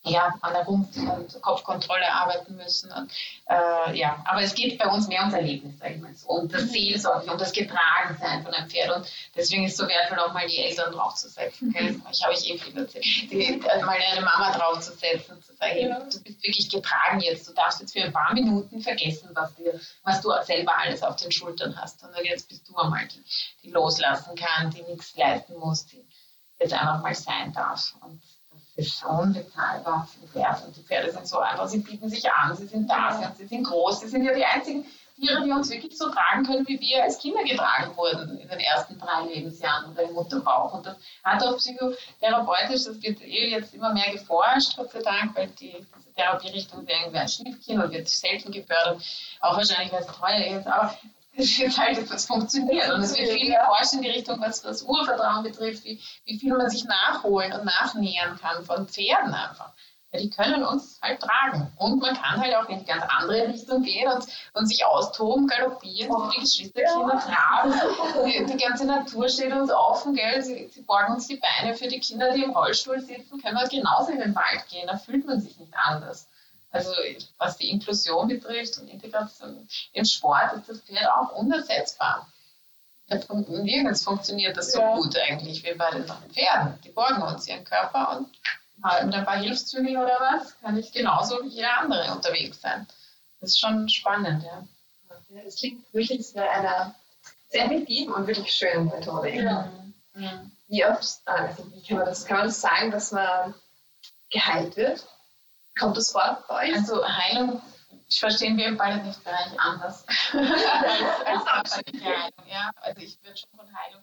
ja, 0.03 0.33
an 0.41 0.53
der 0.53 0.63
Rumpf- 0.63 0.97
und 0.97 1.41
Kopfkontrolle 1.41 2.11
arbeiten 2.11 2.55
müssen. 2.55 2.91
Und, 2.91 3.11
äh, 3.47 3.95
ja, 3.95 4.23
aber 4.25 4.41
es 4.41 4.55
geht 4.55 4.79
bei 4.79 4.87
uns 4.87 5.07
mehr 5.07 5.19
ums 5.19 5.35
Erlebnis, 5.35 5.75
sag 5.79 5.91
ich 5.91 6.01
mal 6.01 6.13
so. 6.15 6.27
Und 6.29 6.51
das 6.51 6.71
Seelsorge 6.71 7.31
und 7.31 7.39
das 7.39 7.51
Getragensein 7.51 8.43
von 8.43 8.51
einem 8.51 8.67
Pferd. 8.67 8.95
Und 8.95 9.11
deswegen 9.35 9.65
ist 9.65 9.73
es 9.73 9.77
so 9.77 9.87
wertvoll, 9.87 10.17
auch 10.19 10.33
mal 10.33 10.47
die 10.47 10.57
Eltern 10.57 10.91
draufzusetzen. 10.91 11.67
Mhm. 11.67 12.01
Ich 12.11 12.23
habe 12.23 12.33
ich 12.33 12.49
eh 12.49 12.57
viel 12.57 12.77
erzählt. 12.77 13.05
Die, 13.31 13.61
also 13.69 13.85
mal 13.85 13.95
eine 13.95 14.21
Mama 14.21 14.51
draufzusetzen, 14.57 15.41
zu 15.43 15.53
sagen, 15.53 15.77
ja. 15.77 15.99
du 15.99 16.23
bist 16.23 16.43
wirklich 16.43 16.69
getragen 16.69 17.19
jetzt. 17.19 17.47
Du 17.47 17.53
darfst 17.53 17.79
jetzt 17.79 17.93
für 17.93 18.03
ein 18.03 18.13
paar 18.13 18.33
Minuten 18.33 18.81
vergessen, 18.81 19.29
was, 19.33 19.53
dir, 19.55 19.79
was 20.03 20.21
du 20.21 20.31
selber 20.43 20.75
alles 20.79 21.03
auf 21.03 21.17
den 21.17 21.31
Schultern 21.31 21.79
hast. 21.79 22.01
Und 22.03 22.09
jetzt 22.23 22.49
bist 22.49 22.67
du 22.67 22.75
einmal 22.75 23.07
die, 23.07 23.23
die 23.63 23.69
loslassen 23.69 24.35
kann, 24.35 24.71
die 24.71 24.81
nichts 24.81 25.15
leisten 25.15 25.57
muss, 25.59 25.85
die 25.85 26.03
jetzt 26.59 26.73
einfach 26.73 27.03
mal 27.03 27.13
sein 27.13 27.53
darf. 27.53 27.93
Und 28.01 28.19
ist 28.81 29.03
unbezahlbar 29.05 30.07
wert. 30.33 30.65
Und 30.65 30.75
die 30.75 30.81
Pferde 30.81 31.11
sind 31.11 31.27
so 31.27 31.39
einfach, 31.39 31.67
sie 31.67 31.79
bieten 31.79 32.09
sich 32.09 32.29
an, 32.31 32.55
sie 32.55 32.67
sind 32.67 32.89
da, 32.89 33.33
sie 33.37 33.45
sind 33.45 33.63
groß, 33.63 34.01
sie 34.01 34.07
sind 34.07 34.23
ja 34.23 34.33
die 34.33 34.45
einzigen 34.45 34.85
Tiere, 35.15 35.43
die 35.43 35.51
uns 35.51 35.69
wirklich 35.69 35.97
so 35.97 36.09
tragen 36.09 36.45
können, 36.45 36.67
wie 36.67 36.79
wir 36.79 37.03
als 37.03 37.19
Kinder 37.19 37.43
getragen 37.43 37.95
wurden 37.95 38.37
in 38.39 38.47
den 38.47 38.59
ersten 38.59 38.97
drei 38.97 39.25
Lebensjahren 39.25 39.91
oder 39.91 40.03
im 40.03 40.13
Mutterbauch. 40.13 40.73
Und 40.73 40.85
das 40.85 40.97
hat 41.23 41.43
auch 41.43 41.57
psychotherapeutisch, 41.57 42.85
das 42.85 43.01
wird 43.01 43.21
eh 43.21 43.49
jetzt 43.51 43.73
immer 43.73 43.93
mehr 43.93 44.11
geforscht, 44.11 44.75
Gott 44.75 44.91
sei 44.91 45.01
Dank, 45.01 45.35
weil 45.35 45.47
die 45.47 45.85
diese 46.11 46.13
Therapierichtung 46.15 46.87
irgendwie 46.87 47.17
ein 47.17 47.27
Schnittkind 47.27 47.83
und 47.83 47.91
wird 47.91 48.09
selten 48.09 48.51
gefördert, 48.51 49.01
auch 49.39 49.57
wahrscheinlich, 49.57 49.91
weil 49.91 50.01
es 50.01 50.07
teuer 50.07 50.57
ist. 50.57 50.67
Aber 50.67 50.97
es 51.41 51.59
wird 51.59 51.77
halt 51.77 51.97
etwas 51.97 52.25
funktioniert. 52.25 52.89
Und 52.91 53.01
es 53.01 53.17
wird 53.17 53.29
viel 53.29 53.53
geforscht 53.53 53.93
in 53.93 54.01
die 54.01 54.09
Richtung, 54.09 54.39
was 54.41 54.61
das 54.61 54.83
Urvertrauen 54.83 55.43
betrifft, 55.43 55.83
wie, 55.83 56.01
wie 56.25 56.39
viel 56.39 56.55
man 56.55 56.69
sich 56.69 56.85
nachholen 56.85 57.53
und 57.53 57.65
nachnähern 57.65 58.39
kann 58.39 58.63
von 58.65 58.87
Pferden 58.87 59.33
einfach. 59.33 59.71
Ja, 60.13 60.19
die 60.19 60.29
können 60.29 60.63
uns 60.63 60.99
halt 61.01 61.21
tragen. 61.21 61.71
Und 61.77 62.01
man 62.01 62.15
kann 62.15 62.41
halt 62.41 62.53
auch 62.55 62.67
in 62.67 62.79
die 62.79 62.85
ganz 62.85 63.03
andere 63.17 63.47
Richtung 63.47 63.81
gehen 63.81 64.11
und, 64.11 64.25
und 64.53 64.67
sich 64.67 64.85
austoben, 64.85 65.47
galoppieren, 65.47 66.11
oh, 66.13 66.29
die 66.35 66.41
Geschwisterkinder 66.41 67.17
tragen. 67.17 67.73
Die, 68.25 68.45
die, 68.45 68.57
ganze 68.57 68.85
Natur 68.85 69.29
steht 69.29 69.53
uns 69.53 69.71
offen, 69.71 70.13
gell? 70.13 70.41
Sie, 70.41 70.67
sie 70.67 70.81
borgen 70.81 71.13
uns 71.13 71.27
die 71.27 71.37
Beine 71.39 71.75
für 71.75 71.87
die 71.87 72.01
Kinder, 72.01 72.33
die 72.33 72.43
im 72.43 72.51
Rollstuhl 72.51 72.99
sitzen, 72.99 73.41
können 73.41 73.55
wir 73.55 73.67
genauso 73.69 74.11
in 74.11 74.19
den 74.19 74.35
Wald 74.35 74.67
gehen. 74.69 74.87
Da 74.87 74.97
fühlt 74.97 75.25
man 75.25 75.39
sich 75.39 75.57
nicht 75.57 75.73
anders. 75.73 76.27
Also 76.71 76.91
was 77.37 77.57
die 77.57 77.69
Inklusion 77.69 78.29
betrifft 78.29 78.77
und 78.79 78.87
Integration 78.87 79.67
im 79.93 80.05
Sport 80.05 80.53
ist 80.53 80.69
das 80.69 80.79
Pferd 80.79 81.09
auch 81.09 81.33
unersetzbar. 81.33 82.27
Nirgends 83.07 84.03
funktioniert 84.03 84.55
das 84.55 84.71
so 84.71 84.79
ja. 84.79 84.95
gut 84.95 85.17
eigentlich 85.17 85.63
wie 85.63 85.73
bei 85.73 85.91
den 85.91 86.05
Pferden. 86.05 86.79
Die 86.85 86.89
borgen 86.89 87.21
uns 87.21 87.45
ihren 87.45 87.65
Körper 87.65 88.17
und 88.17 88.29
mit 89.05 89.13
ein 89.13 89.25
paar 89.25 89.37
Hilfszügeln 89.37 89.97
oder 89.97 90.17
was, 90.19 90.59
kann 90.61 90.77
ich 90.77 90.91
genauso 90.91 91.43
wie 91.43 91.49
jeder 91.49 91.77
andere 91.79 92.09
unterwegs 92.11 92.61
sein. 92.61 92.87
Das 93.39 93.49
ist 93.51 93.59
schon 93.59 93.89
spannend, 93.89 94.43
ja. 94.43 94.65
Es 95.45 95.57
klingt 95.57 95.93
wirklich 95.93 96.33
wie 96.33 96.39
einer 96.39 96.95
sehr 97.49 97.65
effektiven 97.65 98.13
und 98.13 98.27
wirklich 98.27 98.51
schönen 98.53 98.85
Methode. 98.85 99.29
Ja. 99.29 99.71
Wie 100.67 100.85
oft, 100.85 101.19
also 101.25 101.65
wie 101.73 101.81
kann 101.83 101.97
man 101.97 102.05
das, 102.05 102.25
kann 102.25 102.37
man 102.37 102.47
das 102.47 102.61
sagen, 102.61 102.91
dass 102.91 103.11
man 103.11 103.53
geheilt 104.29 104.77
wird? 104.77 105.05
Kommt 105.79 105.97
das 105.97 106.11
vor 106.11 106.43
bei 106.47 106.67
euch? 106.67 106.75
Also 106.75 107.05
Heilung 107.05 107.61
verstehen 108.09 108.57
wir 108.57 108.67
im 108.67 108.77
Palliativbereich 108.77 109.59
anders 109.59 110.05
als, 110.33 111.47
als 111.47 111.77
Heilung. 111.77 112.47
Ja? 112.47 112.71
Also 112.75 113.01
ich 113.01 113.17
würde 113.23 113.37
schon 113.37 113.49
von 113.57 113.67
Heilung, 113.73 114.01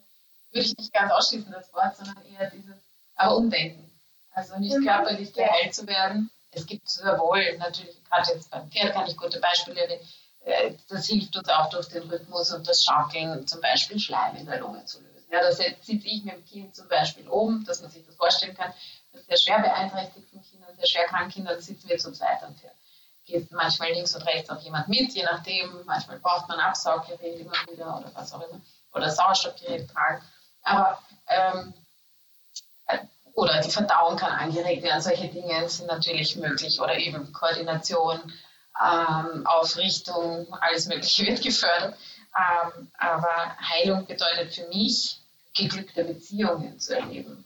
würde 0.50 0.66
ich 0.66 0.76
nicht 0.76 0.92
ganz 0.92 1.12
ausschließen, 1.12 1.52
das 1.52 1.72
Wort, 1.74 1.96
sondern 1.96 2.24
eher 2.24 2.50
dieses, 2.50 2.76
aber 3.16 3.36
Umdenken. 3.36 3.90
Also 4.32 4.58
nicht 4.58 4.76
mhm. 4.76 4.86
körperlich 4.86 5.32
geheilt 5.32 5.74
zu 5.74 5.86
werden. 5.86 6.30
Es 6.50 6.66
gibt 6.66 6.88
sehr 6.88 7.18
wohl, 7.18 7.58
natürlich, 7.58 8.02
gerade 8.04 8.32
jetzt 8.32 8.50
beim 8.50 8.70
Pferd 8.70 8.94
kann 8.94 9.06
ich 9.06 9.16
gute 9.16 9.38
Beispiele 9.40 9.86
nennen, 9.86 10.00
äh, 10.44 10.72
das 10.88 11.06
hilft 11.06 11.36
uns 11.36 11.48
auch 11.48 11.68
durch 11.68 11.88
den 11.88 12.04
Rhythmus 12.04 12.52
und 12.52 12.66
das 12.66 12.84
Schaukeln, 12.84 13.46
zum 13.46 13.60
Beispiel 13.60 13.98
Schleim 13.98 14.36
in 14.36 14.46
der 14.46 14.60
Lunge 14.60 14.84
zu 14.84 15.00
lösen. 15.00 15.26
Ja, 15.30 15.42
das 15.42 15.58
sitze 15.58 15.92
ich 15.92 16.24
mit 16.24 16.34
dem 16.34 16.44
Kind 16.46 16.74
zum 16.74 16.88
Beispiel 16.88 17.28
oben, 17.28 17.64
dass 17.66 17.82
man 17.82 17.90
sich 17.90 18.06
das 18.06 18.14
vorstellen 18.14 18.56
kann, 18.56 18.72
das 19.12 19.26
sehr 19.26 19.36
schwer 19.36 19.60
beeinträchtigten 19.60 20.42
Kindern, 20.42 20.76
sehr 20.76 20.86
schwer 20.86 21.06
kranken 21.06 21.30
Kindern 21.30 21.60
sitzen 21.60 21.88
wir 21.88 21.98
zu 21.98 22.12
zweit 22.12 22.42
am 22.42 22.54
Pferd. 22.54 22.74
geht 23.24 23.50
manchmal 23.52 23.92
links 23.92 24.14
und 24.14 24.22
rechts 24.22 24.50
auch 24.50 24.60
jemand 24.60 24.88
mit, 24.88 25.12
je 25.12 25.24
nachdem. 25.24 25.84
Manchmal 25.84 26.18
braucht 26.18 26.48
man 26.48 26.60
Absauggerät 26.60 27.40
immer 27.40 27.52
wieder 27.70 27.98
oder 27.98 28.10
was 28.14 28.32
auch 28.32 28.48
immer. 28.48 28.60
Oder 28.92 29.10
Sauerstoffgerät 29.10 29.90
tragen. 29.90 30.22
Aber 30.62 30.98
ähm, 31.28 31.74
oder 33.38 33.60
die 33.60 33.70
Verdauung 33.70 34.16
kann 34.16 34.32
angeregt 34.32 34.82
werden. 34.82 35.00
Solche 35.00 35.28
Dinge 35.28 35.68
sind 35.68 35.86
natürlich 35.86 36.34
möglich. 36.36 36.80
Oder 36.80 36.96
eben 36.98 37.32
Koordination, 37.32 38.20
ähm, 38.80 39.46
Ausrichtung, 39.46 40.52
alles 40.60 40.86
Mögliche 40.86 41.24
wird 41.24 41.42
gefördert. 41.42 41.96
Ähm, 42.36 42.90
aber 42.98 43.56
Heilung 43.60 44.06
bedeutet 44.06 44.54
für 44.54 44.66
mich, 44.66 45.20
geglückte 45.54 46.04
Beziehungen 46.04 46.78
zu 46.80 46.96
erleben. 46.96 47.44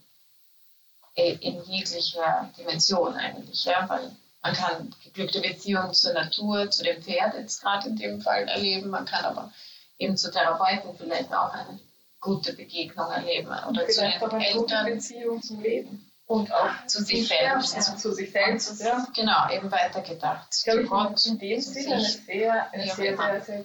In 1.14 1.62
jeglicher 1.64 2.50
Dimension 2.56 3.14
eigentlich. 3.14 3.64
Ja? 3.64 3.88
Weil 3.88 4.10
man 4.42 4.54
kann 4.54 4.94
geglückte 5.04 5.40
Beziehungen 5.40 5.92
zur 5.92 6.14
Natur, 6.14 6.70
zu 6.70 6.82
dem 6.82 7.02
Pferd 7.02 7.34
jetzt 7.34 7.60
gerade 7.60 7.88
in 7.88 7.96
dem 7.96 8.20
Fall 8.20 8.48
erleben. 8.48 8.90
Man 8.90 9.04
kann 9.04 9.24
aber 9.24 9.52
eben 9.98 10.16
zu 10.16 10.30
Therapeuten 10.30 10.96
vielleicht 10.96 11.32
auch 11.32 11.52
eine 11.52 11.78
gute 12.20 12.54
Begegnung 12.54 13.10
erleben 13.10 13.48
oder 13.48 13.86
zu 13.88 14.00
den 14.00 14.12
Eltern. 14.12 14.52
gute 14.54 14.84
Beziehung 14.84 15.42
zum 15.42 15.60
Leben. 15.60 16.08
Und 16.26 16.52
auch 16.52 16.86
Zu 16.86 17.04
sich 17.04 17.28
selbst. 17.28 17.74
Ja, 17.76 17.96
zu 17.96 18.12
sich 18.12 18.30
selbst. 18.30 18.80
Ja. 18.80 19.06
Genau, 19.14 19.50
eben 19.50 19.70
weitergedacht. 19.70 20.48
Ich 20.56 20.64
glaube, 20.64 20.84
Zu 20.84 20.88
Gott, 20.88 21.26
in 21.26 21.38
dem 21.38 21.60
Sinne 21.60 21.94
eine 21.96 22.04
sehr, 22.04 22.72
eine 22.72 22.90
auch 22.90 22.96
sehr, 22.96 23.12
immer. 23.12 23.32
sehr, 23.32 23.42
sehr 23.42 23.64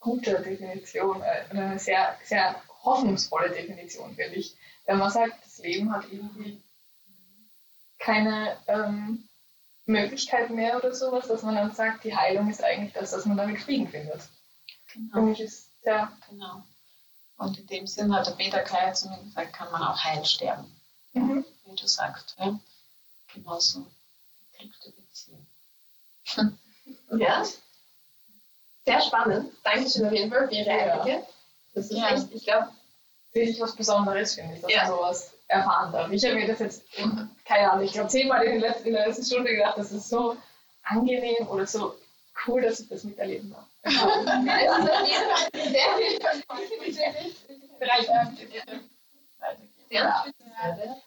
gute 0.00 0.40
Definition, 0.40 1.22
äh, 1.22 1.44
eine 1.50 1.78
sehr, 1.78 2.16
sehr 2.24 2.56
hoffnungsvolle 2.82 3.50
Definition, 3.50 4.16
finde 4.16 4.34
ich. 4.34 4.56
Wenn 4.84 4.98
man 4.98 5.10
sagt, 5.10 5.44
das 5.44 5.58
Leben 5.58 5.92
hat 5.92 6.04
irgendwie 6.10 6.60
keine 8.02 8.56
ähm, 8.66 9.28
Möglichkeit 9.86 10.50
mehr 10.50 10.76
oder 10.76 10.94
sowas, 10.94 11.28
dass 11.28 11.42
man 11.42 11.54
dann 11.54 11.74
sagt, 11.74 12.04
die 12.04 12.16
Heilung 12.16 12.50
ist 12.50 12.62
eigentlich 12.62 12.92
das, 12.92 13.12
dass 13.12 13.26
man 13.26 13.36
damit 13.36 13.60
Frieden 13.60 13.88
findet. 13.88 14.22
Genau. 14.92 15.12
Für 15.14 15.20
mich 15.22 15.40
ist 15.40 15.70
ja 15.84 16.12
genau. 16.28 16.64
Und 17.36 17.58
in 17.58 17.66
dem 17.66 17.86
Sinn 17.86 18.14
hat 18.14 18.26
der 18.26 18.32
Peter 18.32 18.60
Kleier 18.60 18.92
zu 18.92 19.08
mir 19.08 19.18
gesagt, 19.18 19.52
kann 19.52 19.70
man 19.72 19.82
auch 19.82 19.98
heil 19.98 20.24
sterben, 20.24 20.70
mhm. 21.12 21.44
wie 21.64 21.76
du 21.76 21.86
sagst. 21.86 22.36
Ja? 22.38 22.58
Genauso 23.34 23.86
geglückte 24.52 24.92
Beziehung. 24.92 25.46
Ja. 27.18 27.44
Sehr 28.84 29.00
spannend. 29.00 29.52
Dankeschön 29.62 30.06
auf 30.06 30.12
jeden 30.12 30.30
Fall 30.30 30.48
für 30.48 30.54
Ihre 30.54 30.70
Ja. 30.70 30.94
Einblicke. 30.94 31.26
Das 31.74 31.90
ist 31.90 31.96
Ja. 31.98 32.14
echt, 32.14 32.32
ich 32.32 32.44
glaube, 32.44 32.68
wirklich 33.32 33.60
was 33.60 33.76
Besonderes, 33.76 34.34
finde 34.34 34.56
ich, 34.56 34.62
dass 34.62 34.72
Ja. 34.72 34.82
man 34.84 34.92
sowas 34.92 35.34
erfahren 35.52 35.92
darf. 35.92 36.10
Ich 36.10 36.24
habe 36.24 36.34
mir 36.34 36.46
das 36.46 36.58
jetzt, 36.58 36.84
keine 37.44 37.70
Ahnung, 37.70 37.84
ich 37.84 37.92
glaube 37.92 38.08
zehnmal 38.08 38.42
in, 38.44 38.60
letzten, 38.60 38.88
in 38.88 38.94
der 38.94 39.06
letzten 39.06 39.24
Stunde 39.24 39.50
gedacht, 39.50 39.76
das 39.76 39.92
ist 39.92 40.08
so 40.08 40.36
angenehm 40.84 41.46
oder 41.48 41.66
so 41.66 41.94
cool, 42.46 42.62
dass 42.62 42.80
ich 42.80 42.88
das 42.88 43.04
miterleben 43.04 43.52
darf. 43.52 43.66
es 43.82 43.92
ist 43.94 44.00
auf 46.48 46.58
jeden 46.58 46.82
Fall 46.82 46.92
sehr 46.92 47.12
viel 47.14 47.38
Ja. 49.90 50.24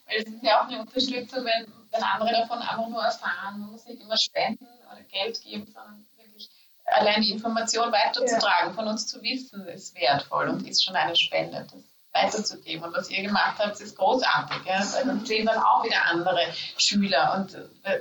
Weil 0.05 0.17
es 0.17 0.25
ist 0.25 0.43
ja 0.43 0.61
auch 0.61 0.67
eine 0.67 0.81
Unterstützung, 0.81 1.43
wenn, 1.45 1.65
wenn 1.91 2.03
andere 2.03 2.31
davon 2.31 2.59
einfach 2.59 2.87
nur 2.87 3.03
erfahren. 3.03 3.59
Man 3.59 3.71
muss 3.71 3.85
nicht 3.85 4.01
immer 4.01 4.17
spenden 4.17 4.67
oder 4.91 5.01
Geld 5.11 5.41
geben, 5.41 5.65
sondern 5.65 6.05
wirklich 6.17 6.49
allein 6.85 7.21
die 7.21 7.31
Information 7.31 7.91
weiterzutragen, 7.91 8.75
von 8.75 8.87
uns 8.87 9.07
zu 9.07 9.21
wissen, 9.23 9.65
ist 9.67 9.95
wertvoll 9.99 10.49
und 10.49 10.67
ist 10.67 10.83
schon 10.83 10.95
eine 10.95 11.15
Spende. 11.15 11.65
Das 11.71 11.94
weiterzugeben. 12.15 12.83
Und 12.83 12.95
was 12.95 13.09
ihr 13.09 13.21
gemacht 13.21 13.57
habt, 13.59 13.79
ist 13.79 13.97
großartig. 13.97 14.57
Ja? 14.65 14.85
Weil 14.93 15.05
dann 15.05 15.25
sehen 15.25 15.45
dann 15.45 15.57
auch 15.57 15.83
wieder 15.83 16.05
andere 16.05 16.41
Schüler 16.77 17.35
und 17.37 17.53
äh, 17.83 17.99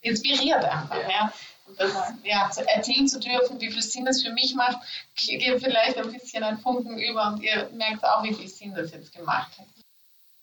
inspiriert 0.00 0.64
einfach. 0.64 0.96
Ja? 1.08 1.32
Und 1.66 1.80
das 1.80 1.92
ja, 2.22 2.48
zu 2.50 2.66
erzählen 2.66 3.06
zu 3.06 3.20
dürfen, 3.20 3.60
wie 3.60 3.70
viel 3.70 3.82
Sinn 3.82 4.06
das 4.06 4.22
für 4.22 4.32
mich 4.32 4.54
macht, 4.54 4.78
geht 5.16 5.42
vielleicht 5.62 5.98
ein 5.98 6.12
bisschen 6.12 6.42
ein 6.42 6.58
Funken 6.58 6.98
über 6.98 7.28
und 7.28 7.42
ihr 7.42 7.68
merkt 7.74 8.04
auch, 8.04 8.22
wie 8.22 8.32
viel 8.32 8.48
Sinn 8.48 8.74
das 8.74 8.92
jetzt 8.92 9.12
gemacht 9.12 9.58
hat. 9.58 9.66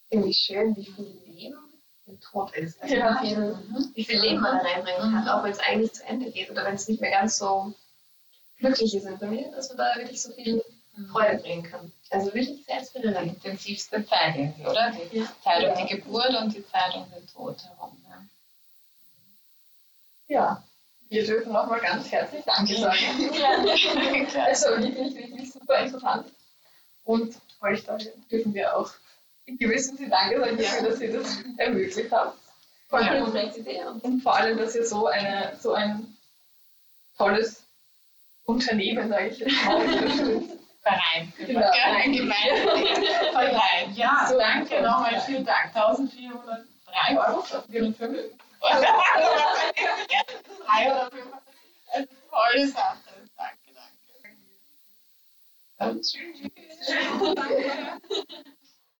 Finde 0.10 0.28
ich 0.28 0.38
schön, 0.38 0.76
wie 0.76 0.86
viel 0.86 1.18
Leben 1.26 1.58
im 2.06 2.20
Tod 2.22 2.54
ist. 2.56 2.80
Also 2.82 2.96
Ja. 2.96 3.20
wie, 3.24 3.30
viel, 3.30 3.58
wie 3.96 4.04
viel 4.06 4.22
Leben 4.22 4.42
man 4.42 4.60
da 4.60 4.64
reinbringen 4.64 5.02
kann, 5.12 5.28
auch 5.28 5.44
wenn 5.44 5.52
es 5.52 5.60
eigentlich 5.60 5.94
zu 5.94 6.06
Ende 6.06 6.30
geht 6.30 6.52
oder 6.52 6.64
wenn 6.66 6.76
es 6.76 6.88
nicht 6.88 7.02
mehr 7.02 7.12
ganz 7.12 7.38
so 7.38 7.74
glücklich 8.60 8.94
ist 8.94 9.06
in 9.06 9.18
Familie, 9.18 9.52
dass 9.52 9.70
man 9.70 9.78
da 9.78 9.96
wirklich 9.96 10.22
so 10.22 10.32
viel 10.34 10.62
Freude 11.12 11.38
bringen 11.38 11.64
kann. 11.64 11.92
Also 12.10 12.34
wirklich 12.34 12.66
sehr 12.66 13.02
Die 13.02 13.30
intensivste 13.30 14.06
Zeit 14.06 14.36
irgendwie, 14.36 14.66
oder? 14.66 14.92
Die 15.12 15.18
Ja. 15.18 15.28
Zeit 15.44 15.78
um 15.78 15.86
die 15.86 15.96
Geburt 15.96 16.30
und 16.36 16.54
die 16.56 16.66
Zeit 16.68 16.96
um 16.96 17.06
den 17.12 17.28
Tod 17.28 17.58
herum. 17.64 17.98
Ja. 18.08 18.26
Ja, 20.28 20.64
wir 21.10 21.26
dürfen 21.26 21.54
nochmal 21.54 21.80
ganz 21.82 22.12
herzlich 22.12 22.44
Danke 22.46 22.76
sagen. 22.78 22.98
Also 24.42 24.70
wirklich, 24.78 25.16
wirklich 25.16 25.52
super 25.52 25.80
interessant. 25.80 26.32
Und 27.04 27.36
euch 27.62 27.84
da 27.86 27.98
dürfen 28.32 28.54
wir 28.54 28.76
auch 28.76 28.92
in 29.46 29.58
gewissem 29.58 29.98
Sinne 29.98 30.10
Danke 30.10 30.40
sagen 30.40 30.58
dafür, 30.58 30.90
dass 30.90 31.02
ihr 31.02 31.14
das 31.14 31.38
ermöglicht 31.58 32.12
habt. 32.12 32.38
Ja. 32.92 33.22
komplexe 33.22 33.60
Idee. 33.60 33.82
Und 34.02 34.22
vor 34.22 34.36
allem, 34.36 34.58
dass 34.58 34.76
ihr 34.76 34.86
so, 34.86 35.08
eine, 35.08 35.56
so 35.60 35.74
ein 35.74 36.16
tolles 37.18 37.64
Unternehmen, 38.46 39.10
sage 39.10 39.28
ich 39.28 39.40
jetzt 39.40 39.66
mal. 39.66 40.42
Verein. 40.86 41.34
Genau. 41.38 41.60
Ja, 41.62 41.70
ein. 41.98 42.14
Ja, 43.96 44.28
So, 44.30 44.38
danke 44.38 44.82
nochmal. 44.82 45.20
Vielen 45.22 45.44
Dank. 45.46 45.76
1403 45.76 47.18
Euro. 47.18 47.42
405. 47.42 48.36
Drei 50.66 50.86
oder 50.92 51.10
fünf. 51.12 51.26
Eine 51.94 52.08
tolle 52.30 52.68
Sache. 52.68 52.98
Danke, 53.38 53.72
danke. 55.80 55.96
Und 55.96 56.02
tschüss. 56.04 56.52